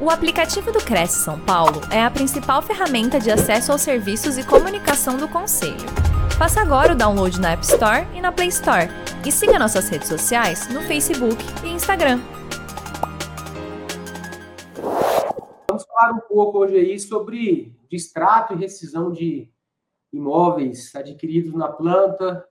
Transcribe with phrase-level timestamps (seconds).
[0.00, 4.46] O aplicativo do Cresce São Paulo é a principal ferramenta de acesso aos serviços e
[4.46, 5.74] comunicação do Conselho.
[6.38, 8.86] Faça agora o download na App Store e na Play Store.
[9.26, 12.20] E siga nossas redes sociais no Facebook e Instagram.
[15.68, 19.52] Vamos falar um pouco hoje aí sobre distrato e rescisão de
[20.12, 22.46] imóveis adquiridos na planta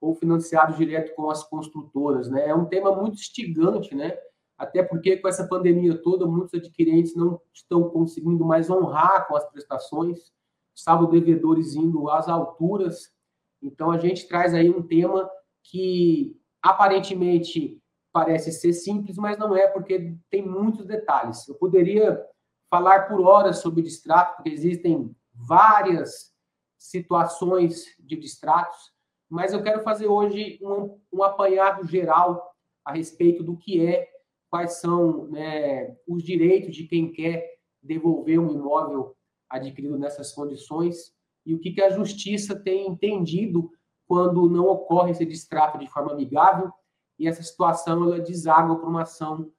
[0.00, 2.46] ou financiados direto com as construtoras, né?
[2.46, 4.16] É um tema muito instigante, né?
[4.62, 9.44] Até porque com essa pandemia toda, muitos adquirentes não estão conseguindo mais honrar com as
[9.50, 10.32] prestações,
[10.72, 13.12] salvo devedores indo às alturas.
[13.60, 15.28] Então, a gente traz aí um tema
[15.64, 21.48] que aparentemente parece ser simples, mas não é, porque tem muitos detalhes.
[21.48, 22.24] Eu poderia
[22.70, 26.32] falar por horas sobre distrato, porque existem várias
[26.78, 28.92] situações de distratos,
[29.28, 34.11] mas eu quero fazer hoje um, um apanhado geral a respeito do que é
[34.52, 39.16] quais são né, os direitos de quem quer devolver um imóvel
[39.48, 41.14] adquirido nessas condições
[41.46, 43.70] e o que, que a justiça tem entendido
[44.06, 46.70] quando não ocorre esse distrato de forma amigável
[47.18, 49.50] e essa situação ela deságua para uma ação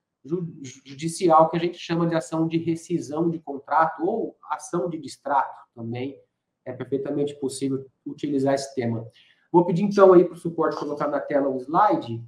[0.86, 5.58] judicial que a gente chama de ação de rescisão de contrato ou ação de distrato
[5.74, 6.22] também
[6.66, 9.10] é perfeitamente possível utilizar esse tema.
[9.52, 12.24] Vou pedir então aí para o suporte colocar na tela o slide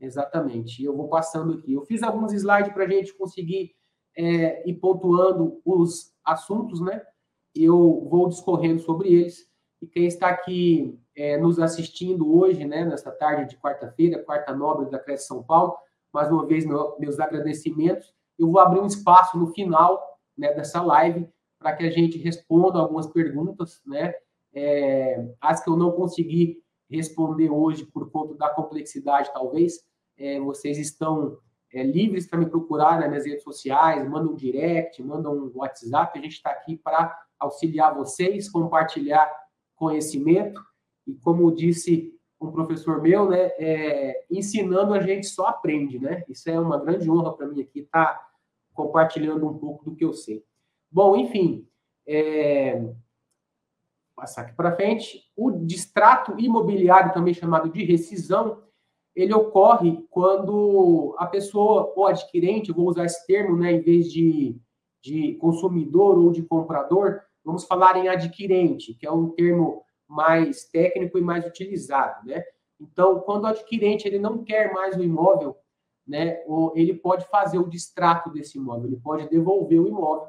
[0.00, 0.82] Exatamente.
[0.82, 1.74] Eu vou passando aqui.
[1.74, 3.74] Eu fiz alguns slides para a gente conseguir
[4.16, 7.02] é, ir pontuando os assuntos, né?
[7.54, 9.48] Eu vou discorrendo sobre eles.
[9.82, 14.90] E quem está aqui é, nos assistindo hoje, né, nesta tarde de quarta-feira, quarta nobre
[14.90, 15.74] da Cresce São Paulo,
[16.12, 18.14] mais uma vez, meu, meus agradecimentos.
[18.38, 21.28] Eu vou abrir um espaço no final né, dessa live
[21.58, 24.14] para que a gente responda algumas perguntas, né?
[24.52, 29.78] É, as que eu não consegui responder hoje por conta da complexidade, talvez,
[30.20, 31.38] é, vocês estão
[31.72, 36.18] é, livres para me procurar nas minhas redes sociais, mandam um direct, mandam um WhatsApp,
[36.18, 39.28] a gente está aqui para auxiliar vocês, compartilhar
[39.74, 40.62] conhecimento,
[41.06, 46.24] e como disse um professor meu, né, é, ensinando a gente só aprende, né?
[46.28, 48.30] Isso é uma grande honra para mim aqui estar tá
[48.74, 50.44] compartilhando um pouco do que eu sei.
[50.90, 51.66] Bom, enfim,
[52.06, 52.82] é,
[54.14, 58.62] passar aqui para frente, o distrato imobiliário, também chamado de rescisão,
[59.20, 64.56] ele ocorre quando a pessoa, ou adquirente, vou usar esse termo, né, em vez de,
[65.02, 71.18] de consumidor ou de comprador, vamos falar em adquirente, que é um termo mais técnico
[71.18, 72.42] e mais utilizado, né?
[72.80, 75.56] Então, quando o adquirente ele não quer mais o imóvel,
[76.06, 80.28] né, ou ele pode fazer o distrato desse imóvel, ele pode devolver o imóvel.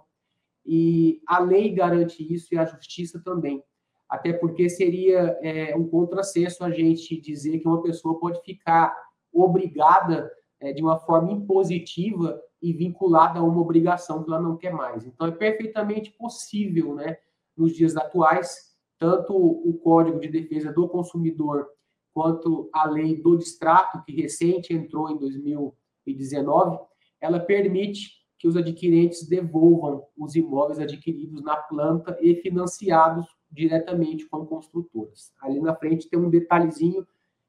[0.66, 3.64] E a lei garante isso e a justiça também
[4.12, 8.94] até porque seria é, um contrassenso a gente dizer que uma pessoa pode ficar
[9.32, 10.30] obrigada
[10.60, 15.08] é, de uma forma impositiva e vinculada a uma obrigação que ela não quer mais.
[15.08, 17.18] Então, é perfeitamente possível, né,
[17.56, 21.70] nos dias atuais, tanto o Código de Defesa do Consumidor
[22.14, 26.78] quanto a lei do distrato, que recente entrou em 2019,
[27.22, 34.46] ela permite que os adquirentes devolvam os imóveis adquiridos na planta e financiados diretamente com
[34.46, 35.34] construtoras.
[35.42, 37.06] Ali na frente tem um detalhezinho.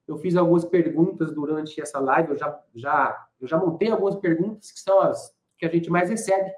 [0.07, 4.73] Eu fiz algumas perguntas durante essa live, eu já, já, eu já montei algumas perguntas
[4.73, 6.53] que são as que a gente mais recebe,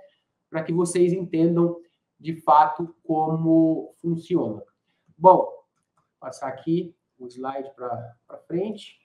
[0.49, 1.79] para que vocês entendam
[2.19, 4.63] de fato como funciona.
[5.19, 5.47] Bom,
[6.19, 8.99] passar aqui o slide para frente.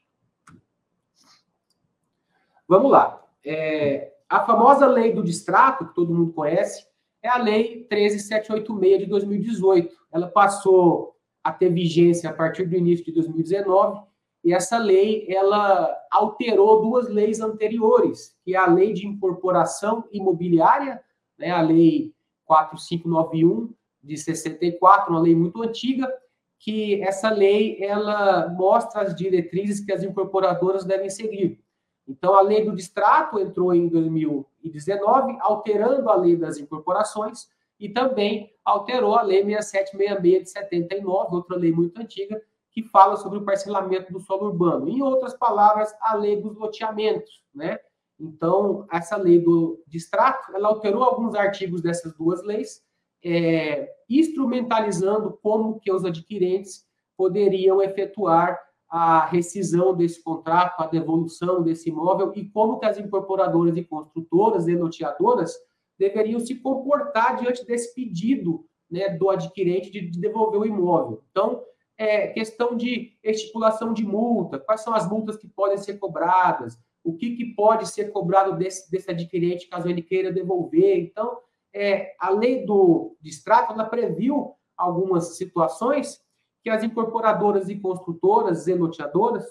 [2.65, 3.27] Vamos lá.
[3.43, 6.87] É, a famosa lei do distrato, que todo mundo conhece,
[7.21, 9.95] é a Lei 13786 de 2018.
[10.11, 14.01] Ela passou a ter vigência a partir do início de 2019
[14.43, 21.01] e essa lei ela alterou duas leis anteriores, que é a Lei de Incorporação Imobiliária,
[21.37, 22.13] né, a Lei
[22.45, 26.11] 4591 de 64, uma lei muito antiga,
[26.57, 31.61] que essa lei ela mostra as diretrizes que as incorporadoras devem seguir.
[32.09, 37.47] Então, a lei do distrato entrou em 2019, alterando a lei das incorporações
[37.79, 42.41] e também alterou a lei 6766 de 79, outra lei muito antiga,
[42.71, 44.89] que fala sobre o parcelamento do solo urbano.
[44.89, 47.79] Em outras palavras, a lei dos loteamentos, né?
[48.19, 52.83] Então, essa lei do distrato, ela alterou alguns artigos dessas duas leis,
[53.23, 56.85] é, instrumentalizando como que os adquirentes
[57.15, 63.77] poderiam efetuar a rescisão desse contrato, a devolução desse imóvel e como que as incorporadoras
[63.77, 65.55] e construtoras e loteadoras
[65.97, 71.23] deveriam se comportar diante desse pedido né, do adquirente de, de devolver o imóvel.
[71.29, 71.63] Então,
[71.97, 77.15] é questão de estipulação de multa, quais são as multas que podem ser cobradas, o
[77.15, 80.97] que, que pode ser cobrado desse, desse adquirente caso ele queira devolver.
[80.97, 81.37] Então,
[81.73, 86.21] é, a lei do distrato ela previu algumas situações
[86.69, 89.45] as incorporadoras e construtoras e loteadoras,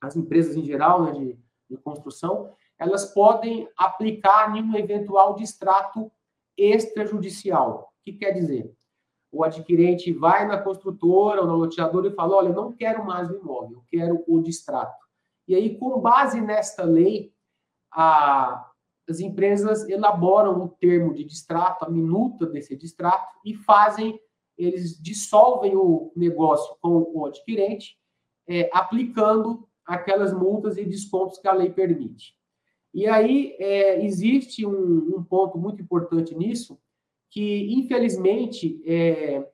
[0.00, 1.38] as empresas em geral né, de,
[1.70, 6.10] de construção, elas podem aplicar em um eventual distrato
[6.56, 7.92] extrajudicial.
[8.00, 8.72] O que quer dizer?
[9.30, 13.30] O adquirente vai na construtora ou na loteadora e fala: Olha, eu não quero mais
[13.30, 14.96] o imóvel, eu quero o distrato.
[15.46, 17.32] E aí, com base nesta lei,
[17.92, 18.70] a,
[19.08, 24.20] as empresas elaboram o termo de distrato, a minuta desse distrato, e fazem,
[24.58, 27.96] eles dissolvem o negócio com o adquirente,
[28.48, 32.36] é, aplicando aquelas multas e descontos que a lei permite.
[32.92, 36.78] E aí é, existe um, um, ponto muito importante nisso,
[37.30, 39.46] que infelizmente é,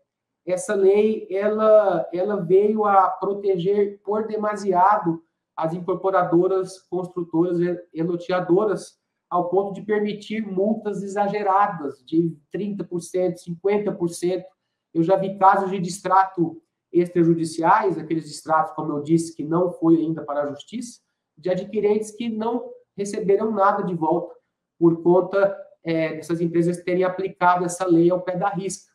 [0.47, 5.23] essa lei ela, ela veio a proteger por demasiado
[5.57, 7.59] as incorporadoras, construtoras
[7.93, 8.99] e loteadoras,
[9.31, 14.45] ao ponto de permitir multas exageradas de 30%, 50%.
[14.95, 16.63] Eu já vi casos de distrato
[16.93, 21.01] extrajudiciais, aqueles distratos, como eu disse, que não foi ainda para a justiça,
[21.37, 24.35] de adquirentes que não receberam nada de volta
[24.79, 28.93] por conta é, dessas empresas terem aplicado essa lei ao pé da risca.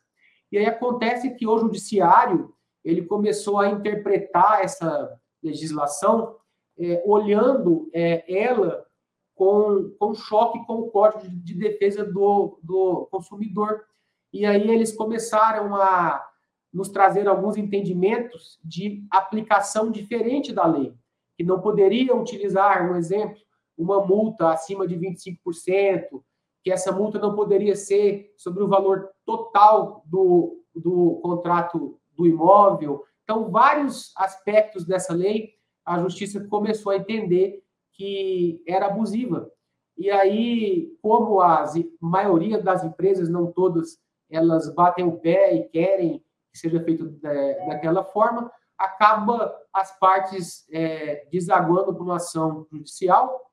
[0.50, 2.52] E aí acontece que o judiciário
[2.84, 6.36] ele começou a interpretar essa legislação
[6.78, 8.86] é, olhando é, ela
[9.34, 13.84] com, com choque com o Código de Defesa do, do Consumidor.
[14.32, 16.24] E aí eles começaram a
[16.72, 20.94] nos trazer alguns entendimentos de aplicação diferente da lei,
[21.36, 23.36] que não poderia utilizar, um exemplo,
[23.76, 26.22] uma multa acima de 25%,
[26.62, 33.04] que essa multa não poderia ser sobre o valor total do, do contrato do imóvel.
[33.24, 35.54] Então, vários aspectos dessa lei,
[35.84, 37.62] a justiça começou a entender
[37.92, 39.50] que era abusiva.
[39.96, 41.64] E aí, como a
[42.00, 43.98] maioria das empresas, não todas,
[44.30, 50.66] elas batem o pé e querem que seja feito é, daquela forma, acaba as partes
[50.72, 53.50] é, desaguando para uma ação judicial,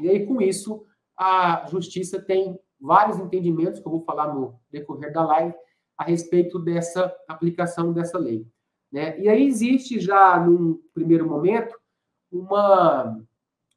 [0.00, 0.84] e aí, com isso,
[1.16, 5.54] a justiça tem vários entendimentos, que eu vou falar no decorrer da live,
[5.96, 8.46] a respeito dessa aplicação dessa lei.
[8.92, 9.18] Né?
[9.20, 11.76] E aí existe já, num primeiro momento,
[12.30, 13.24] uma,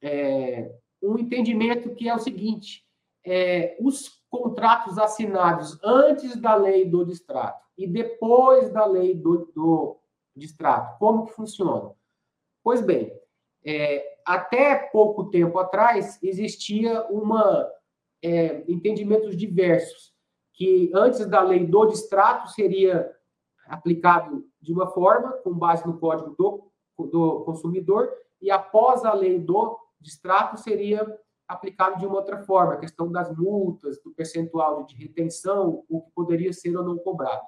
[0.01, 0.71] é,
[1.01, 2.83] um entendimento que é o seguinte:
[3.25, 9.97] é, os contratos assinados antes da lei do distrato e depois da lei do, do
[10.35, 11.91] distrato, como que funciona?
[12.63, 13.11] Pois bem,
[13.63, 17.69] é, até pouco tempo atrás, existia uma
[18.23, 20.13] é, entendimentos diversos,
[20.53, 23.11] que antes da lei do distrato seria
[23.67, 26.71] aplicado de uma forma, com base no código do,
[27.05, 28.11] do consumidor,
[28.41, 31.05] e após a lei do distrato seria
[31.47, 36.11] aplicado de uma outra forma, a questão das multas, do percentual de retenção, o que
[36.11, 37.45] poderia ser ou não cobrado.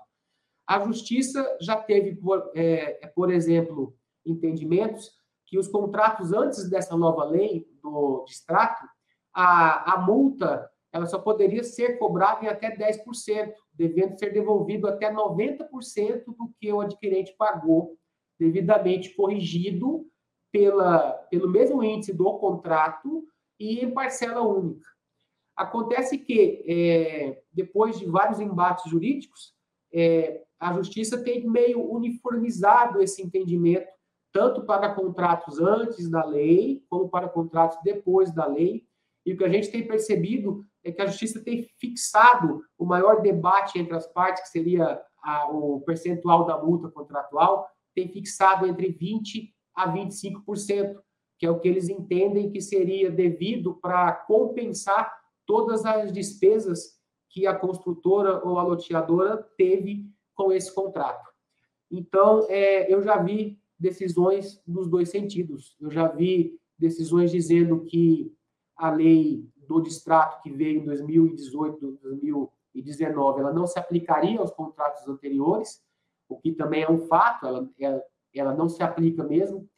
[0.66, 5.12] A justiça já teve, por, é, por exemplo, entendimentos
[5.46, 8.86] que os contratos antes dessa nova lei do distrato,
[9.34, 15.14] a, a multa ela só poderia ser cobrada em até 10%, devendo ser devolvido até
[15.14, 17.96] 90% do que o adquirente pagou,
[18.40, 20.08] devidamente corrigido
[20.52, 23.24] pela, pelo mesmo índice do contrato
[23.60, 24.88] e em parcela única.
[25.56, 29.54] Acontece que, é, depois de vários embates jurídicos,
[29.92, 33.88] é, a justiça tem meio uniformizado esse entendimento
[34.32, 38.86] tanto para contratos antes da lei, como para contratos depois da lei.
[39.26, 43.22] E o que a gente tem percebido é que a justiça tem fixado o maior
[43.22, 48.94] debate entre as partes, que seria a, o percentual da multa contratual, tem fixado entre
[48.94, 50.96] 20% a 25%,
[51.40, 55.12] que é o que eles entendem que seria devido para compensar
[55.46, 60.06] todas as despesas que a construtora ou a loteadora teve
[60.36, 61.28] com esse contrato.
[61.90, 65.78] Então, é, eu já vi decisões nos dois sentidos.
[65.80, 68.36] Eu já vi decisões dizendo que
[68.76, 75.08] a lei do distrato que veio em 2018, 2019, ela não se aplicaria aos contratos
[75.08, 75.82] anteriores,
[76.28, 78.04] o que também é um fato, ela, ela,
[78.34, 79.70] ela não se aplica mesmo.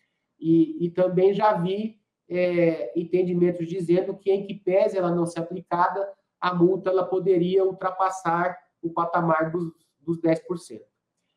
[0.41, 5.39] E, e também já vi é, entendimentos dizendo que, em que pese ela não ser
[5.39, 10.81] aplicada, a multa ela poderia ultrapassar o patamar dos, dos 10%.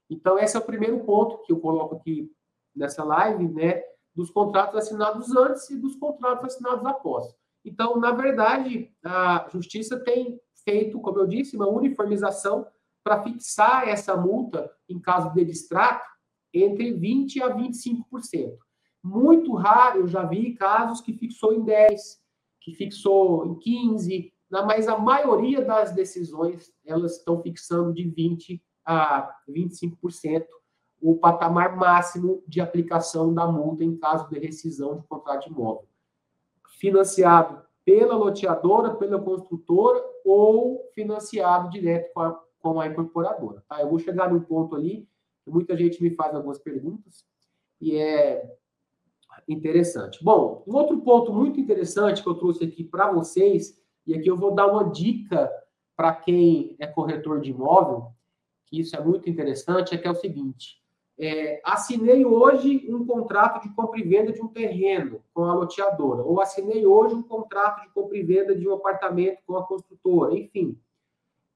[0.08, 2.32] Então, esse é o primeiro ponto que eu coloco aqui
[2.75, 3.82] nessa live, né,
[4.14, 7.26] dos contratos assinados antes e dos contratos assinados após.
[7.64, 12.66] Então, na verdade, a justiça tem feito, como eu disse, uma uniformização
[13.02, 16.06] para fixar essa multa em caso de distrato
[16.52, 18.56] entre 20% a 25%.
[19.04, 22.23] Muito raro, eu já vi casos que fixou em 10,
[22.58, 29.30] que fixou em 15, mas a maioria das decisões, elas estão fixando de 20 a
[29.46, 30.46] 25%
[31.02, 35.87] o patamar máximo de aplicação da multa em caso de rescisão de contrato de imóvel.
[36.78, 43.62] Financiado pela loteadora, pela construtora ou financiado direto com a, com a incorporadora.
[43.68, 43.82] Tá?
[43.82, 45.06] Eu vou chegar num ponto ali,
[45.44, 47.23] que muita gente me faz algumas perguntas,
[47.78, 48.56] e é
[49.49, 50.23] interessante.
[50.23, 54.37] Bom, um outro ponto muito interessante que eu trouxe aqui para vocês, e aqui eu
[54.37, 55.50] vou dar uma dica
[55.97, 58.12] para quem é corretor de imóvel,
[58.67, 60.83] que isso é muito interessante, é que é o seguinte:
[61.19, 66.23] é, assinei hoje um contrato de compra e venda de um terreno com a loteadora,
[66.23, 70.35] ou assinei hoje um contrato de compra e venda de um apartamento com a construtora,
[70.35, 70.79] enfim.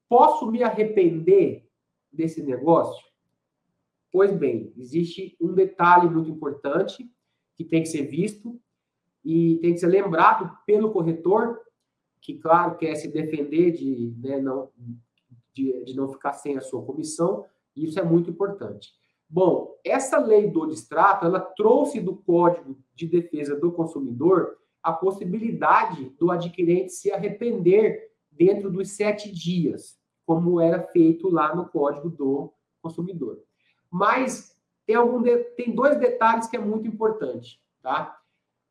[0.07, 1.67] Posso me arrepender
[2.11, 3.05] desse negócio?
[4.11, 7.07] Pois bem, existe um detalhe muito importante
[7.59, 8.57] que tem que ser visto
[9.23, 11.59] e tem que ser lembrado pelo corretor,
[12.21, 14.69] que, claro, quer se defender de, né, não,
[15.53, 18.93] de, de não ficar sem a sua comissão, e isso é muito importante.
[19.29, 26.11] Bom, essa lei do distrato, ela trouxe do Código de Defesa do Consumidor a possibilidade
[26.17, 32.53] do adquirente se arrepender dentro dos sete dias, como era feito lá no Código do
[32.81, 33.43] Consumidor.
[33.91, 34.57] Mas
[34.89, 35.37] tem, algum de...
[35.51, 38.19] tem dois detalhes que é muito importante, tá?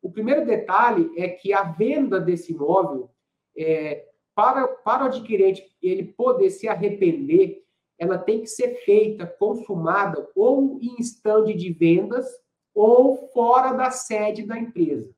[0.03, 3.09] O primeiro detalhe é que a venda desse imóvel,
[3.57, 7.65] é, para, para o adquirente ele poder se arrepender,
[7.97, 12.27] ela tem que ser feita, consumada, ou em estande de vendas,
[12.75, 15.09] ou fora da sede da empresa.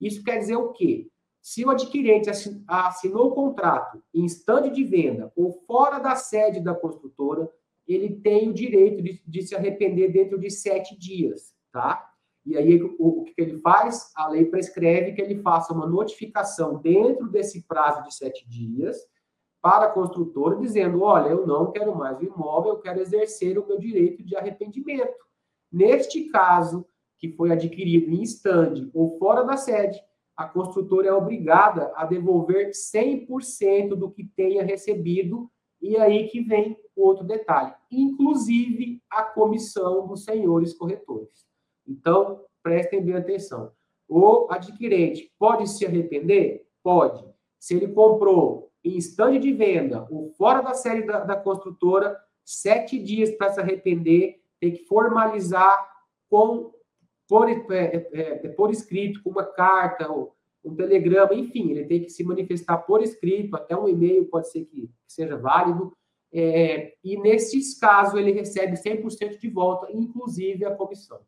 [0.00, 1.08] Isso quer dizer o quê?
[1.42, 2.30] Se o adquirente
[2.68, 7.50] assinou o contrato em estande de venda ou fora da sede da construtora,
[7.88, 12.04] ele tem o direito de, de se arrepender dentro de sete dias, tá?
[12.44, 14.10] E aí, o, o que ele faz?
[14.14, 18.96] A lei prescreve que ele faça uma notificação dentro desse prazo de sete dias,
[19.60, 23.66] para a construtora dizendo: olha, eu não quero mais o imóvel, eu quero exercer o
[23.66, 25.26] meu direito de arrependimento.
[25.70, 26.86] Neste caso,
[27.18, 30.00] que foi adquirido em stand ou fora da sede,
[30.36, 35.50] a construtora é obrigada a devolver 100% do que tenha recebido,
[35.80, 41.46] e aí que vem outro detalhe, inclusive a comissão dos senhores corretores.
[41.86, 43.72] Então, prestem bem atenção.
[44.08, 46.66] O adquirente pode se arrepender?
[46.82, 47.24] Pode.
[47.58, 52.98] Se ele comprou em estande de venda ou fora da série da, da construtora, sete
[52.98, 55.88] dias para se arrepender, tem que formalizar
[56.28, 56.72] com
[57.28, 60.34] por, é, é, é, por escrito, com uma carta, ou
[60.68, 64.64] um telegrama, enfim, ele tem que se manifestar por escrito, até um e-mail pode ser
[64.64, 65.92] que seja válido,
[66.32, 71.20] é, e nesses casos ele recebe 100% de volta, inclusive a comissão.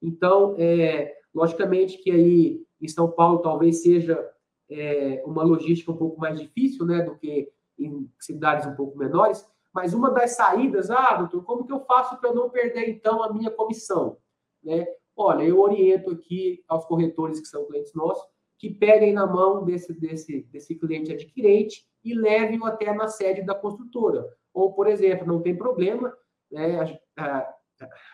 [0.00, 4.30] Então, é, logicamente que aí em São Paulo talvez seja
[4.70, 9.46] é, uma logística um pouco mais difícil, né, do que em cidades um pouco menores,
[9.74, 13.30] mas uma das saídas, ah, doutor, como que eu faço para não perder, então, a
[13.30, 14.16] minha comissão?
[14.64, 14.86] Né?
[15.14, 18.26] Olha, eu oriento aqui aos corretores que são clientes nossos,
[18.58, 23.54] que peguem na mão desse, desse, desse cliente adquirente e levem-o até na sede da
[23.54, 24.26] construtora.
[24.52, 26.16] Ou, por exemplo, não tem problema,
[26.50, 27.54] né, a, a,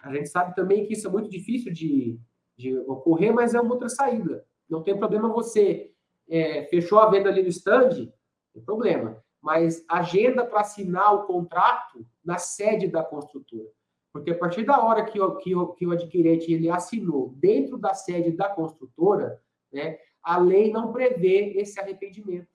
[0.02, 2.18] a gente sabe também que isso é muito difícil de,
[2.56, 4.44] de ocorrer, mas é uma outra saída.
[4.68, 5.92] Não tem problema você
[6.28, 8.12] é, fechou a venda ali no stand,
[8.52, 9.22] tem problema.
[9.40, 13.68] Mas agenda para assinar o contrato na sede da construtora.
[14.12, 17.78] Porque a partir da hora que o, que o, que o adquirente ele assinou dentro
[17.78, 19.40] da sede da construtora,
[19.72, 22.48] né, a lei não prevê esse arrependimento.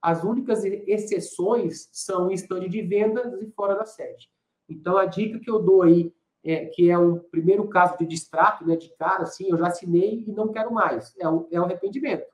[0.00, 4.28] As únicas exceções são em stand de vendas e fora da sede.
[4.68, 6.12] Então, a dica que eu dou aí,
[6.44, 10.24] é, que é um primeiro caso de distrato, né, de cara, assim, eu já assinei
[10.26, 12.26] e não quero mais, é o, é o arrependimento.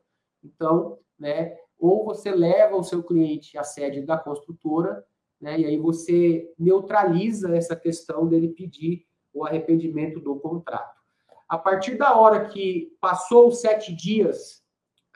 [0.43, 5.05] Então, né, ou você leva o seu cliente à sede da construtora,
[5.39, 10.99] né, e aí você neutraliza essa questão dele pedir o arrependimento do contrato.
[11.47, 14.63] A partir da hora que passou os sete dias,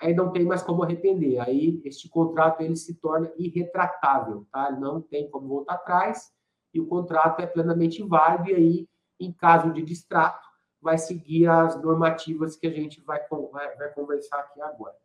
[0.03, 1.39] aí não tem mais como arrepender.
[1.41, 4.71] Aí este contrato ele se torna irretratável, tá?
[4.71, 6.33] Não tem como voltar atrás
[6.75, 8.51] e o contrato é plenamente válido.
[8.51, 8.89] E aí,
[9.21, 10.47] em caso de distrato,
[10.81, 13.21] vai seguir as normativas que a gente vai,
[13.53, 14.97] vai, vai conversar aqui agora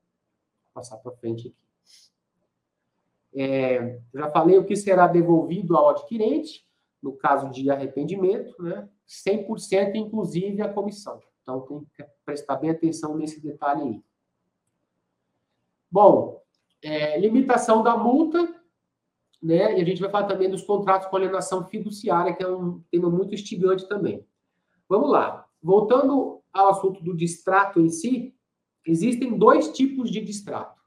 [0.78, 1.58] passar para frente aqui.
[3.34, 6.66] É, já falei o que será devolvido ao adquirente,
[7.02, 8.88] no caso de arrependimento, né?
[9.08, 11.20] 100% inclusive a comissão.
[11.42, 14.04] Então, tem que prestar bem atenção nesse detalhe aí.
[15.90, 16.42] Bom,
[16.82, 18.48] é, limitação da multa,
[19.42, 19.78] né?
[19.78, 23.10] E a gente vai falar também dos contratos com alienação fiduciária, que é um tema
[23.10, 24.26] muito instigante também.
[24.90, 25.46] Vamos lá.
[25.62, 28.36] Voltando ao assunto do distrato em si,
[28.86, 30.80] existem dois tipos de distrato.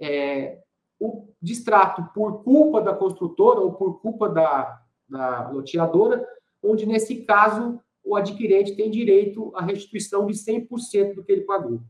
[0.00, 0.62] É,
[0.98, 6.26] o distrato por culpa da construtora ou por culpa da, da loteadora,
[6.62, 11.80] onde, nesse caso, o adquirente tem direito à restituição de 100% do que ele pagou.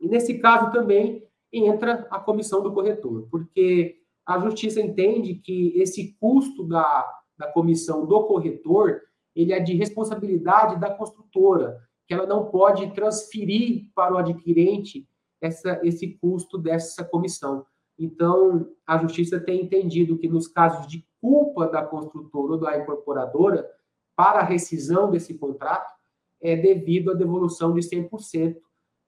[0.00, 6.16] E, nesse caso, também entra a comissão do corretor, porque a justiça entende que esse
[6.18, 7.06] custo da,
[7.36, 9.02] da comissão do corretor
[9.34, 15.08] ele é de responsabilidade da construtora, que ela não pode transferir para o adquirente
[15.40, 17.64] essa, esse custo dessa comissão.
[17.98, 23.68] Então, a justiça tem entendido que nos casos de culpa da construtora ou da incorporadora,
[24.14, 25.92] para a rescisão desse contrato,
[26.40, 28.56] é devido à devolução de 100%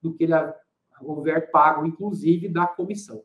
[0.01, 0.33] do que ele
[1.01, 3.23] houver pago, inclusive da comissão.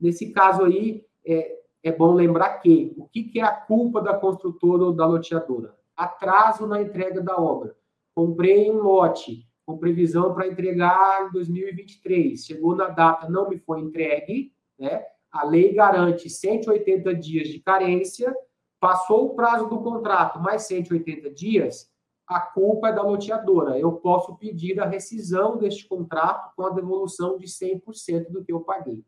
[0.00, 4.14] Nesse caso aí, é, é bom lembrar que o que, que é a culpa da
[4.14, 5.74] construtora ou da loteadora?
[5.96, 7.76] Atraso na entrega da obra.
[8.14, 12.44] Comprei um lote com previsão para entregar em 2023.
[12.44, 15.04] Chegou na data, não me foi entregue, né?
[15.30, 18.34] A lei garante 180 dias de carência,
[18.80, 21.89] passou o prazo do contrato, mais 180 dias,
[22.30, 23.76] a culpa é da loteadora.
[23.76, 28.60] Eu posso pedir a rescisão deste contrato com a devolução de 100% do que eu
[28.60, 29.04] paguei.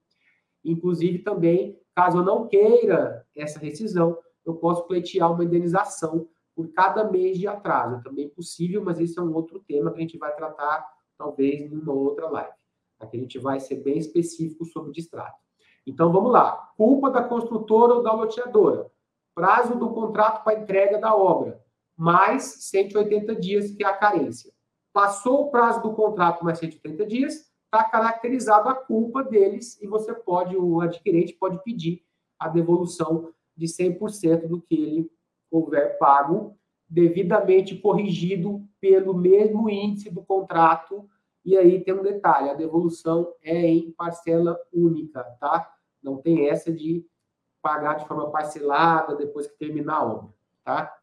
[0.64, 7.08] Inclusive, também, caso eu não queira essa rescisão, eu posso pleitear uma indenização por cada
[7.08, 7.94] mês de atraso.
[7.94, 10.84] É também possível, mas esse é um outro tema que a gente vai tratar,
[11.16, 12.52] talvez, numa outra live.
[12.98, 15.38] Aqui a gente vai ser bem específico sobre distrato.
[15.86, 16.72] Então, vamos lá.
[16.76, 18.90] Culpa da construtora ou da loteadora.
[19.32, 21.61] Prazo do contrato para entrega da obra,
[22.02, 24.52] mais 180 dias, que é a carência.
[24.92, 30.12] Passou o prazo do contrato mais 180 dias, está caracterizado a culpa deles e você
[30.12, 32.04] pode, o adquirente pode pedir
[32.40, 35.10] a devolução de 100% do que ele
[35.48, 41.08] houver pago, devidamente corrigido pelo mesmo índice do contrato.
[41.44, 45.72] E aí tem um detalhe: a devolução é em parcela única, tá?
[46.02, 47.06] Não tem essa de
[47.62, 51.01] pagar de forma parcelada depois que terminar a obra, tá?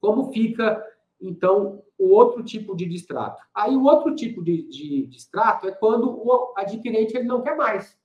[0.00, 0.82] Como fica
[1.20, 3.42] então, o outro tipo de distrato.
[3.54, 7.98] Aí, o outro tipo de, de distrato é quando o adquirente ele não quer mais.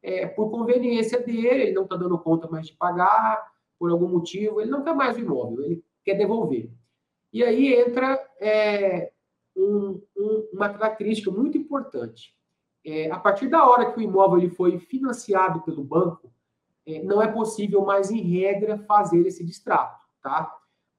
[0.00, 3.44] É, por conveniência dele, ele não está dando conta mais de pagar,
[3.78, 6.70] por algum motivo, ele não quer mais o imóvel, ele quer devolver.
[7.32, 9.10] E aí entra é,
[9.56, 12.36] um, um, uma característica muito importante.
[12.84, 16.32] É, a partir da hora que o imóvel ele foi financiado pelo banco,
[16.86, 20.52] é, não é possível mais, em regra, fazer esse distrato, tá?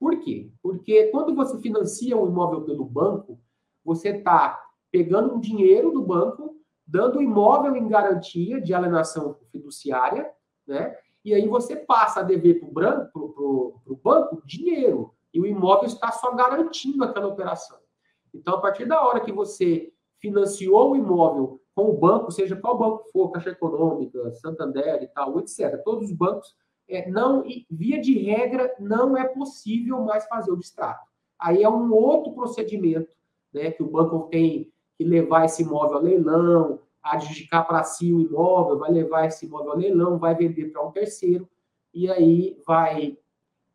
[0.04, 0.52] Por quê?
[0.62, 3.39] Porque quando você financia um imóvel pelo banco,
[3.86, 4.62] você está
[4.92, 10.30] pegando um dinheiro do banco, dando o imóvel em garantia de alienação fiduciária,
[10.68, 10.94] né?
[11.24, 15.16] E aí você passa a dever para o banco dinheiro.
[15.34, 17.80] E o imóvel está só garantindo aquela operação.
[18.34, 22.78] Então, a partir da hora que você financiou o imóvel com o banco, seja qual
[22.78, 26.54] banco for, Caixa Econômica, Santander e tal, etc., todos os bancos
[26.88, 31.08] é, não, via de regra, não é possível mais fazer o distrato.
[31.39, 33.15] Aí é um outro procedimento,
[33.54, 38.22] né, que o banco tem que levar esse imóvel a leilão, adjudicar para si o
[38.22, 41.50] imóvel, vai levar esse imóvel a leilão, vai vender para um terceiro,
[41.93, 43.17] e aí vai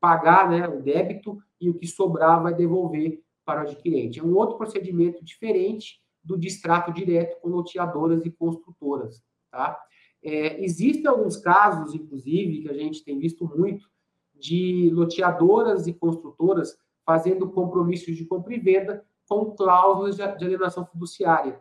[0.00, 4.18] pagar né, o débito e o que sobrar vai devolver para o adquirente.
[4.18, 9.22] É um outro procedimento diferente do distrato direto com loteadoras e construtoras.
[9.50, 9.80] Tá?
[10.22, 13.88] É, existem alguns casos, inclusive, que a gente tem visto muito,
[14.34, 21.60] de loteadoras e construtoras fazendo compromissos de compra e venda com cláusulas de alienação fiduciária.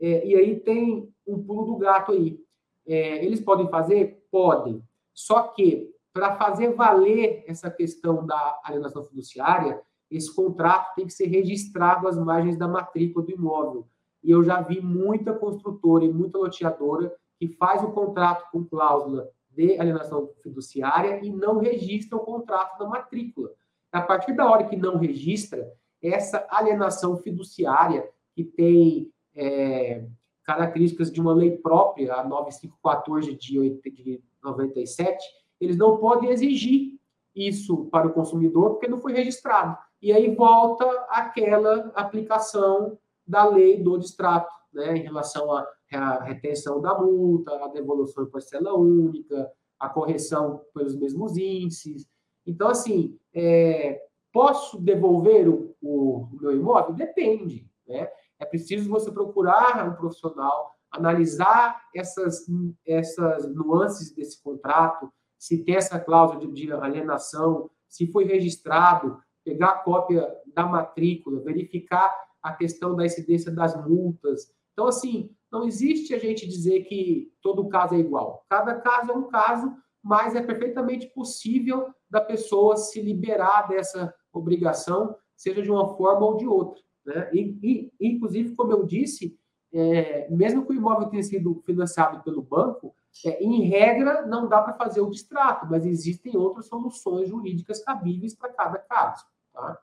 [0.00, 2.38] É, e aí tem um pulo do gato aí.
[2.86, 4.26] É, eles podem fazer?
[4.30, 4.82] Podem.
[5.14, 11.26] Só que, para fazer valer essa questão da alienação fiduciária, esse contrato tem que ser
[11.26, 13.86] registrado às margens da matrícula do imóvel.
[14.22, 19.28] E eu já vi muita construtora e muita loteadora que faz o contrato com cláusula
[19.50, 23.50] de alienação fiduciária e não registra o contrato na matrícula.
[23.90, 25.68] A partir da hora que não registra,
[26.00, 30.04] essa alienação fiduciária, que tem é,
[30.44, 35.18] características de uma lei própria, a 9514 de 97,
[35.60, 36.96] eles não podem exigir
[37.34, 39.76] isso para o consumidor porque não foi registrado.
[40.00, 46.80] E aí volta aquela aplicação da lei do distrato, né, em relação a a retenção
[46.80, 52.06] da multa, a devolução em parcela única, a correção pelos mesmos índices.
[52.46, 54.00] Então, assim, é,
[54.32, 56.94] posso devolver o, o, meu imóvel?
[56.94, 57.68] Depende.
[57.86, 58.08] Né?
[58.38, 62.46] É preciso você procurar um profissional, analisar essas,
[62.86, 69.70] essas nuances desse contrato, se tem essa cláusula de, de alienação, se foi registrado, pegar
[69.70, 74.52] a cópia da matrícula, verificar a questão da incidência das multas.
[74.72, 78.44] Então, assim, não existe a gente dizer que todo caso é igual.
[78.48, 85.14] Cada caso é um caso, mas é perfeitamente possível da pessoa se liberar dessa obrigação,
[85.36, 86.82] seja de uma forma ou de outra.
[87.04, 87.30] Né?
[87.32, 89.38] E, e inclusive, como eu disse,
[89.72, 92.94] é, mesmo que o imóvel tenha sido financiado pelo banco,
[93.26, 98.34] é, em regra, não dá para fazer o distrato, mas existem outras soluções jurídicas cabíveis
[98.34, 99.24] para cada caso.
[99.52, 99.78] Tá?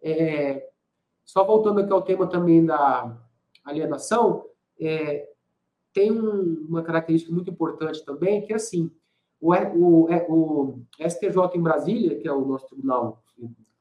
[0.00, 0.68] É,
[1.24, 3.16] só voltando aqui ao tema também da
[3.64, 4.44] alienação,
[4.80, 5.28] é,
[5.92, 8.90] tem um, uma característica muito importante também, que é assim,
[9.40, 13.22] o, o, é, o, STJ em Brasília, que é o nosso tribunal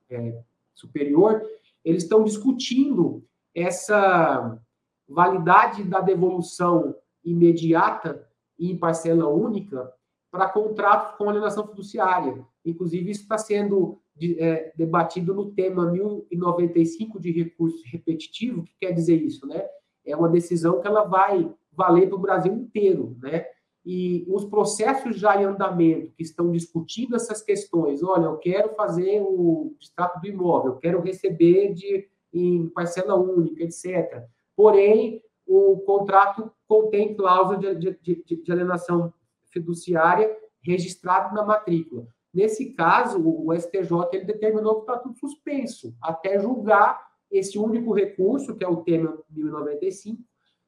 [0.09, 0.41] é,
[0.73, 1.41] superior,
[1.85, 4.59] eles estão discutindo essa
[5.07, 9.91] validade da devolução imediata e em parcela única
[10.31, 12.45] para contratos com alienação fiduciária.
[12.65, 14.00] Inclusive, isso está sendo
[14.37, 19.63] é, debatido no tema 1095 de recurso repetitivo, que quer dizer isso, né?
[20.05, 23.45] É uma decisão que ela vai valer para o Brasil inteiro, né?
[23.83, 29.21] E os processos já em andamento que estão discutindo essas questões, olha, eu quero fazer
[29.21, 34.23] o extrato do imóvel, eu quero receber de em parcela única, etc.
[34.55, 39.13] Porém, o contrato contém cláusula de, de, de, de alienação
[39.51, 42.07] fiduciária registrado na matrícula.
[42.33, 48.55] Nesse caso, o STJ ele determinou que está tudo suspenso, até julgar esse único recurso,
[48.55, 50.21] que é o tema 1095,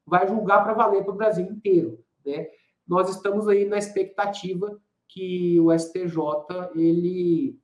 [0.06, 2.04] vai julgar para valer para o Brasil inteiro.
[2.26, 2.50] Né?
[2.88, 7.58] Nós estamos aí na expectativa que o STJ ele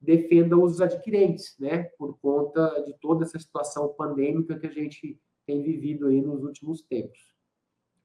[0.00, 1.84] defenda os adquirentes, né?
[1.98, 6.82] por conta de toda essa situação pandêmica que a gente tem vivido aí nos últimos
[6.82, 7.18] tempos.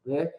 [0.05, 0.31] Né?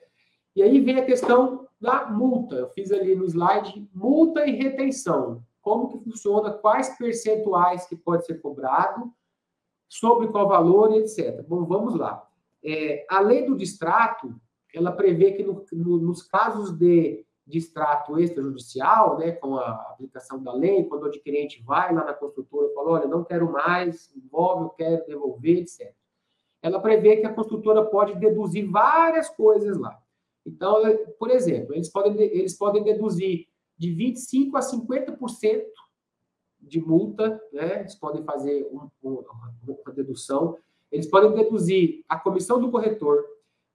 [0.59, 2.57] E aí vem a questão da multa.
[2.57, 5.41] Eu fiz ali no slide multa e retenção.
[5.63, 9.09] Como que funciona, quais percentuais que pode ser cobrado,
[9.89, 11.47] sobre qual valor, etc.
[11.47, 12.29] Bom, vamos lá.
[12.65, 14.35] É, a lei do distrato,
[14.75, 20.53] ela prevê que no, no, nos casos de distrato extrajudicial, né, com a aplicação da
[20.53, 24.71] lei, quando o adquirente vai lá na construtora e fala, olha, não quero mais imóvel,
[24.71, 25.95] quero devolver, etc.
[26.61, 29.97] Ela prevê que a construtora pode deduzir várias coisas lá.
[30.47, 30.83] Então,
[31.19, 33.47] por exemplo, eles podem, eles podem deduzir
[33.77, 35.65] de 25% a 50%
[36.61, 37.81] de multa, né?
[37.81, 39.25] eles podem fazer um, um,
[39.63, 40.57] uma dedução,
[40.91, 43.25] eles podem deduzir a comissão do corretor,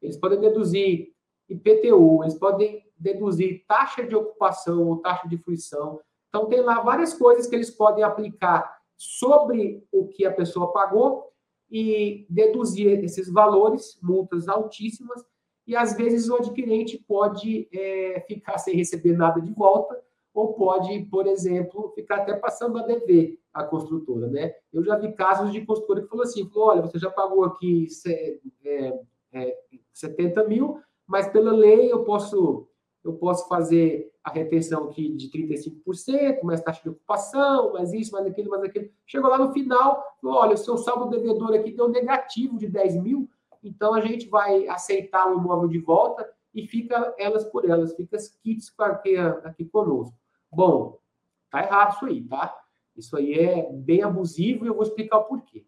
[0.02, 1.13] eles podem deduzir
[1.47, 5.99] IPTU, eles podem deduzir taxa de ocupação ou taxa de fruição.
[6.30, 11.32] Então, tem lá várias coisas que eles podem aplicar sobre o que a pessoa pagou
[11.69, 15.23] e deduzir esses valores, multas altíssimas,
[15.65, 19.99] e às vezes o adquirente pode é, ficar sem receber nada de volta,
[20.34, 24.54] ou pode, por exemplo, ficar até passando a dever a construtora, né?
[24.73, 27.88] Eu já vi casos de construtora que falou assim, falou, olha, você já pagou aqui
[28.65, 28.99] é,
[29.32, 29.58] é,
[29.93, 32.67] 70 mil, mas pela lei eu posso
[33.04, 38.26] eu posso fazer a retenção aqui de 35%, mais taxa de ocupação, mais isso, mais
[38.26, 38.89] aquilo, mais aquilo.
[39.06, 43.04] Chegou lá no final, falou, olha, o seu saldo devedor aqui deu negativo de 10
[43.04, 43.30] mil,
[43.63, 48.15] então a gente vai aceitar o imóvel de volta e fica elas por elas, fica
[48.15, 50.15] as kits aqui, aqui conosco.
[50.52, 50.99] Bom,
[51.49, 52.63] tá errado isso aí, tá?
[52.95, 55.65] Isso aí é bem abusivo e eu vou explicar o porquê.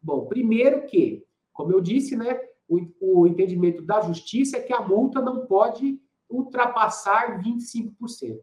[0.00, 4.80] Bom, primeiro que, como eu disse, né, o, o entendimento da justiça é que a
[4.80, 8.40] multa não pode ultrapassar 25%.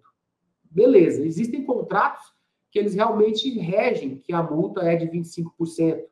[0.70, 2.32] Beleza, existem contratos
[2.72, 6.04] que eles realmente regem que a multa é de 25%.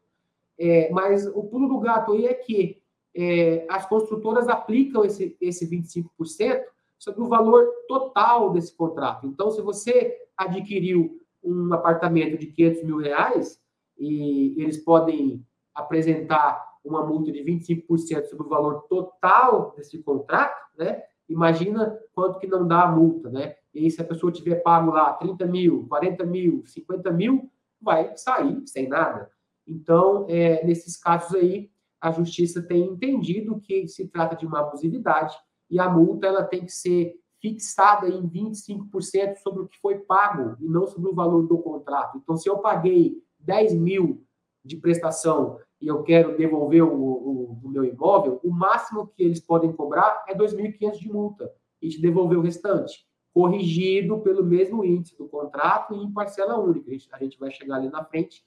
[0.60, 2.82] É, mas o pulo do gato aí é que
[3.15, 6.63] é, as construtoras aplicam esse, esse 25%
[6.98, 9.28] sobre o valor total desse contrato.
[9.28, 13.60] Então, se você adquiriu um apartamento de 500 mil reais
[13.98, 21.04] e eles podem apresentar uma multa de 25% sobre o valor total desse contrato, né?
[21.30, 23.56] Imagina quanto que não dá a multa, né?
[23.74, 28.15] E aí, se a pessoa tiver pago lá 30 mil, 40 mil, 50 mil, vai
[28.15, 29.30] sair sem nada.
[29.67, 35.36] Então, é, nesses casos aí, a justiça tem entendido que se trata de uma abusividade
[35.69, 40.56] e a multa ela tem que ser fixada em 25% sobre o que foi pago
[40.60, 42.17] e não sobre o valor do contrato.
[42.17, 44.23] Então, se eu paguei 10 mil
[44.63, 49.39] de prestação e eu quero devolver o, o, o meu imóvel, o máximo que eles
[49.39, 51.51] podem cobrar é 2.500 de multa
[51.82, 56.89] e te devolver o restante, corrigido pelo mesmo índice do contrato e em parcela única.
[56.89, 58.43] A gente, a gente vai chegar ali na frente,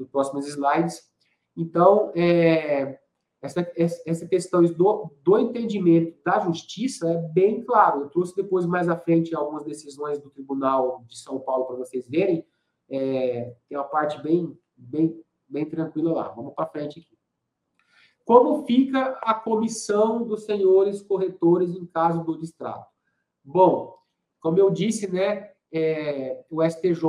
[0.00, 1.02] nos próximos slides.
[1.56, 2.98] Então, é,
[3.42, 8.02] essa, essa questão do, do entendimento da justiça é bem claro.
[8.02, 12.08] Eu trouxe depois, mais à frente, algumas decisões do Tribunal de São Paulo para vocês
[12.08, 12.44] verem.
[12.88, 16.28] É, tem uma parte bem, bem bem tranquila lá.
[16.28, 17.18] Vamos para frente aqui.
[18.24, 22.86] Como fica a comissão dos senhores corretores em caso do distrato?
[23.42, 23.98] Bom,
[24.40, 27.02] como eu disse, né, é, o STJ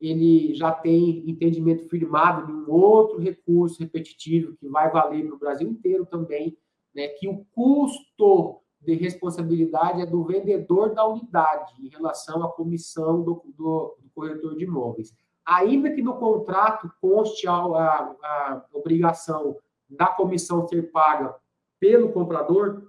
[0.00, 5.68] ele já tem entendimento firmado de um outro recurso repetitivo que vai valer no Brasil
[5.68, 6.56] inteiro também,
[6.94, 13.22] né, que o custo de responsabilidade é do vendedor da unidade em relação à comissão
[13.22, 15.12] do, do, do corretor de imóveis.
[15.44, 19.56] Ainda que no contrato conste a, a, a obrigação
[19.88, 21.34] da comissão ser paga
[21.80, 22.88] pelo comprador,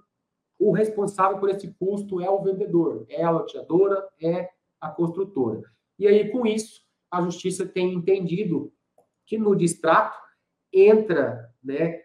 [0.58, 5.72] o responsável por esse custo é o vendedor, é a loteadora, é a construtora.
[5.98, 8.72] E aí, com isso, a justiça tem entendido
[9.26, 10.18] que no distrato
[10.72, 12.02] entra né,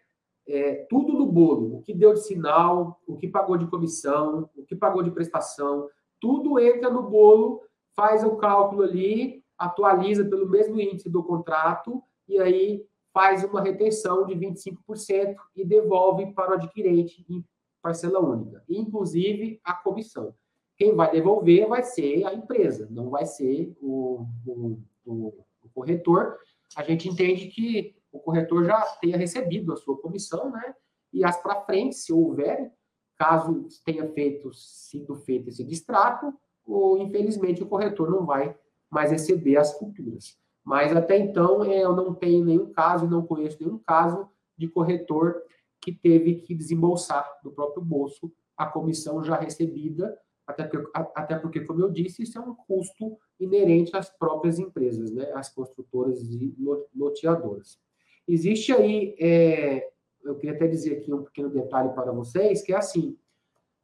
[0.48, 4.64] é, tudo do bolo, o que deu de sinal, o que pagou de comissão, o
[4.64, 5.90] que pagou de prestação,
[6.20, 7.62] tudo entra no bolo,
[7.96, 14.26] faz o cálculo ali, atualiza pelo mesmo índice do contrato e aí faz uma retenção
[14.26, 17.44] de 25% e devolve para o adquirente em
[17.82, 20.34] parcela única, inclusive a comissão.
[20.76, 26.38] Quem vai devolver vai ser a empresa, não vai ser o, o, o, o corretor.
[26.76, 30.76] A gente entende que o corretor já tenha recebido a sua comissão, né?
[31.14, 32.74] E as para frente, se houver,
[33.18, 36.34] caso tenha feito, sido feito esse distrato,
[36.66, 38.56] ou infelizmente o corretor não vai
[38.90, 40.38] mais receber as futuras.
[40.64, 45.42] Mas até então é, eu não tenho nenhum caso, não conheço nenhum caso de corretor
[45.82, 51.62] que teve que desembolsar do próprio bolso a comissão já recebida, até porque, até porque,
[51.62, 56.56] como eu disse, isso é um custo inerente às próprias empresas, né, às construtoras e
[56.96, 57.80] loteadoras.
[58.28, 59.90] Existe aí, é,
[60.24, 63.18] eu queria até dizer aqui um pequeno detalhe para vocês, que é assim,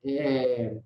[0.04, 0.78] é,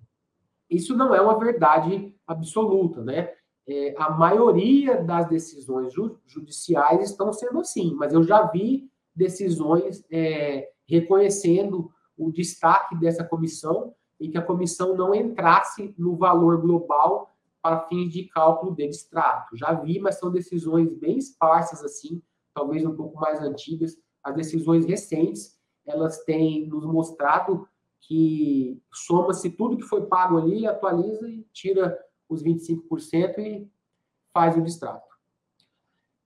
[0.68, 3.32] isso não é uma verdade absoluta, né?
[3.68, 10.04] É, a maioria das decisões ju judiciais estão sendo assim, mas eu já vi decisões
[10.10, 17.36] é, reconhecendo o destaque dessa comissão e que a comissão não entrasse no valor global
[17.62, 19.56] para fins de cálculo de extrato.
[19.56, 22.22] Já vi, mas são decisões bem esparsas assim,
[22.54, 27.68] talvez um pouco mais antigas, as decisões recentes, elas têm nos mostrado
[28.00, 31.98] que soma-se tudo que foi pago ali, atualiza e tira
[32.28, 33.70] os 25% e
[34.32, 35.06] faz o distrato.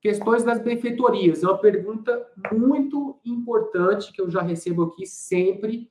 [0.01, 1.43] Questões das benfeitorias.
[1.43, 5.91] É uma pergunta muito importante que eu já recebo aqui sempre.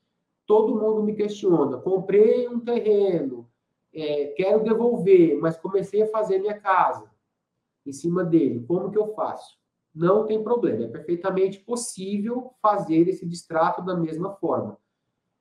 [0.50, 1.78] Todo mundo me questiona.
[1.78, 3.48] Comprei um terreno,
[3.94, 7.08] é, quero devolver, mas comecei a fazer minha casa
[7.86, 8.66] em cima dele.
[8.68, 9.60] Como que eu faço?
[9.94, 14.78] não tem problema, é perfeitamente possível fazer esse distrato da mesma forma.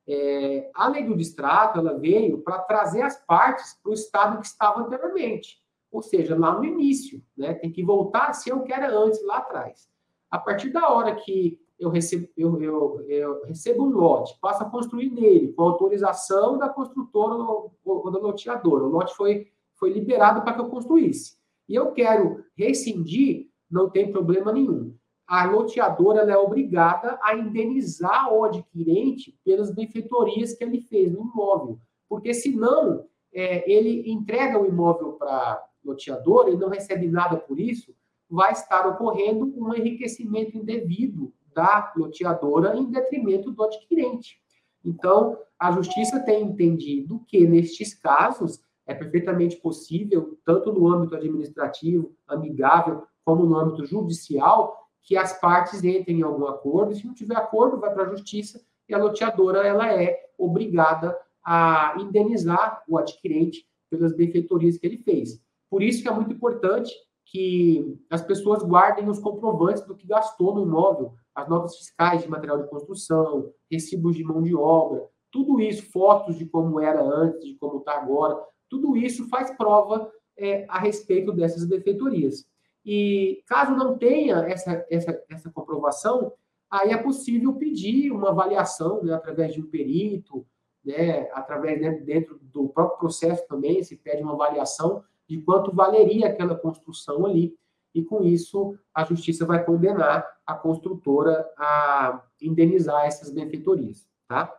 [0.07, 4.47] É, a lei do distrato ela veio para trazer as partes para o estado que
[4.47, 7.53] estava anteriormente, ou seja, lá no início, né?
[7.53, 9.89] Tem que voltar a ser o que era antes, lá atrás.
[10.29, 14.69] A partir da hora que eu recebo, eu, eu, eu recebo um lote, passo a
[14.69, 17.35] construir nele, com autorização da construtora
[17.83, 18.83] ou, da loteadora.
[18.83, 21.37] O lote foi, foi liberado para que eu construísse.
[21.67, 24.95] E eu quero rescindir não tem problema nenhum.
[25.27, 31.79] A loteadora é obrigada a indenizar o adquirente pelas benfeitorias que ele fez no imóvel,
[32.09, 37.93] porque senão é, ele entrega o imóvel para loteadora e não recebe nada por isso,
[38.27, 44.41] vai estar ocorrendo um enriquecimento indevido da loteadora em detrimento do adquirente.
[44.83, 52.13] Então, a justiça tem entendido que, nestes casos, é perfeitamente possível, tanto no âmbito administrativo,
[52.27, 57.35] amigável, como no âmbito judicial, que as partes entrem em algum acordo, se não tiver
[57.35, 63.67] acordo, vai para a justiça, e a loteadora ela é obrigada a indenizar o adquirente
[63.89, 65.39] pelas benfeitorias que ele fez.
[65.69, 66.91] Por isso que é muito importante
[67.25, 72.29] que as pessoas guardem os comprovantes do que gastou no imóvel, as notas fiscais de
[72.29, 77.45] material de construção, recibos de mão de obra, tudo isso, fotos de como era antes,
[77.45, 82.47] de como está agora, tudo isso faz prova é, a respeito dessas benfeitorias.
[82.85, 86.33] E caso não tenha essa, essa, essa comprovação,
[86.69, 90.45] aí é possível pedir uma avaliação né, através de um perito,
[90.83, 96.27] né, através né, dentro do próprio processo também, se pede uma avaliação de quanto valeria
[96.27, 97.55] aquela construção ali,
[97.93, 104.53] e com isso a justiça vai condenar a construtora a indenizar essas benfeitorias, tá?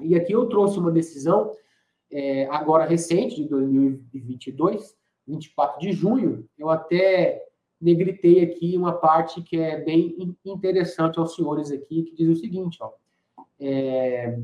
[0.00, 1.52] E aqui eu trouxe uma decisão
[2.10, 7.42] é, agora recente, de 2022, 24 de junho, eu até
[7.80, 12.78] negritei aqui uma parte que é bem interessante aos senhores aqui, que diz o seguinte,
[12.80, 12.92] ó,
[13.58, 14.38] é,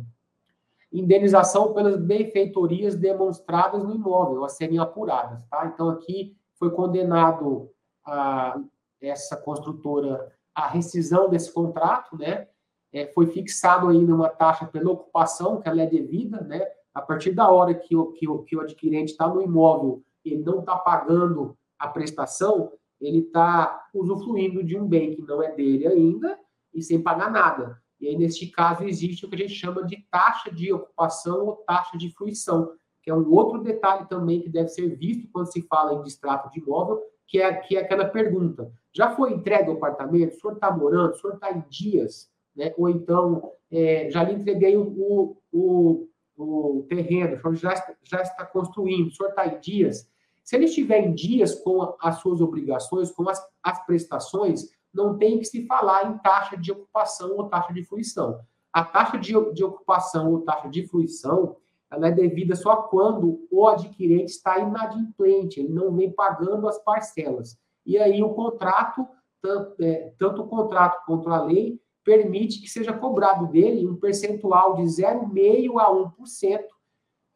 [0.93, 5.71] indenização pelas benfeitorias demonstradas no imóvel a serem apuradas, tá?
[5.73, 7.71] Então aqui foi condenado
[8.09, 8.61] a
[9.01, 12.49] essa construtora a rescisão desse contrato, né?
[12.93, 16.67] É, foi fixado ainda uma taxa pela ocupação, que ela é devida, né?
[16.93, 20.43] A partir da hora que o, que o, que o adquirente está no imóvel, ele
[20.43, 25.87] não está pagando a prestação, ele está usufruindo de um bem que não é dele
[25.87, 26.37] ainda
[26.75, 27.81] e sem pagar nada.
[28.01, 31.57] E aí, neste caso, existe o que a gente chama de taxa de ocupação ou
[31.57, 35.63] taxa de fruição, que é um outro detalhe também que deve ser visto quando se
[35.63, 39.75] fala em distrato de imóvel, que é, que é aquela pergunta: já foi entregue o
[39.75, 40.35] apartamento?
[40.35, 41.13] O senhor está morando?
[41.13, 42.31] O senhor está em dias?
[42.57, 42.75] Né?
[42.77, 48.45] Ou então, é, já lhe entreguei o, o, o, terreno, o senhor já, já está
[48.45, 50.11] construindo, o senhor está em dias?
[50.43, 55.39] Se ele estiver em dias com as suas obrigações, com as, as prestações, não tem
[55.39, 58.41] que se falar em taxa de ocupação ou taxa de fruição.
[58.73, 61.57] A taxa de, de ocupação ou taxa de fruição
[61.91, 67.57] ela é devida só quando o adquirente está inadimplente, ele não vem pagando as parcelas.
[67.85, 69.07] E aí o contrato,
[69.41, 74.77] tanto, é, tanto o contrato quanto a lei, permite que seja cobrado dele um percentual
[74.77, 76.65] de 0,5% a 1%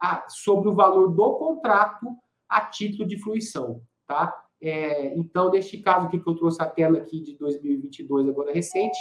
[0.01, 2.07] a, sobre o valor do contrato
[2.49, 4.39] a título de fruição, tá?
[4.61, 8.99] É, então, neste caso aqui que eu trouxe a tela aqui de 2022, agora recente,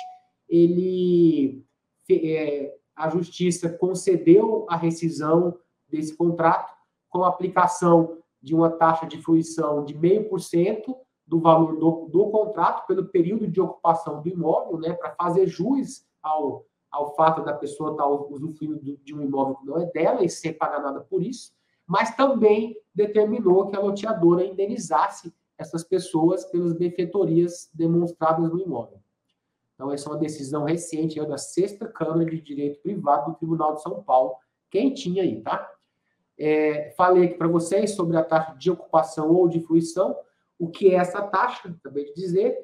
[0.50, 1.64] ele
[2.10, 5.58] é, a justiça concedeu a rescisão
[5.90, 6.74] desse contrato
[7.10, 10.96] com a aplicação de uma taxa de fruição de 0,5%
[11.28, 16.06] do valor do, do contrato pelo período de ocupação do imóvel, né, para fazer jus
[16.22, 20.24] ao, ao fato da pessoa estar tá usufruindo de um imóvel que não é dela
[20.24, 21.54] e sem pagar nada por isso,
[21.88, 29.01] mas também determinou que a loteadora indenizasse essas pessoas pelas benfeitorias demonstradas no imóvel.
[29.82, 33.74] Então, essa é uma decisão recente é da sexta Câmara de Direito Privado do Tribunal
[33.74, 34.36] de São Paulo.
[34.70, 35.68] Quem tinha aí, tá?
[36.38, 40.16] É, falei aqui para vocês sobre a taxa de ocupação ou de fruição.
[40.60, 41.76] O que é essa taxa?
[41.80, 42.56] Acabei de dizer.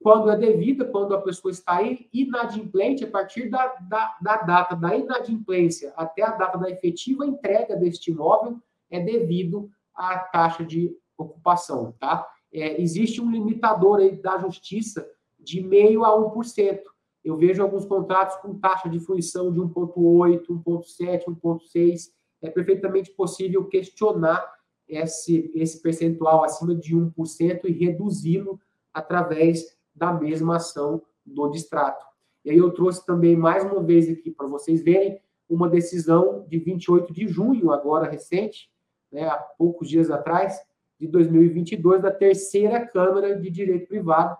[0.00, 1.80] Quando é devida, quando a pessoa está
[2.12, 7.74] inadimplente, a partir da, da, da data da inadimplência até a data da efetiva entrega
[7.74, 12.28] deste imóvel, é devido à taxa de ocupação, tá?
[12.52, 15.04] É, existe um limitador aí da justiça
[15.50, 16.80] de meio a 1%.
[17.24, 22.12] Eu vejo alguns contratos com taxa de fruição de 1,8, 1,7, 1,6.
[22.40, 24.42] É perfeitamente possível questionar
[24.88, 28.60] esse, esse percentual acima de 1% e reduzi-lo
[28.94, 32.06] através da mesma ação do distrato.
[32.44, 36.58] E aí eu trouxe também mais uma vez aqui para vocês verem uma decisão de
[36.58, 38.70] 28 de junho, agora recente,
[39.10, 40.60] né, há poucos dias atrás,
[40.98, 44.36] de 2022, da terceira Câmara de Direito Privado,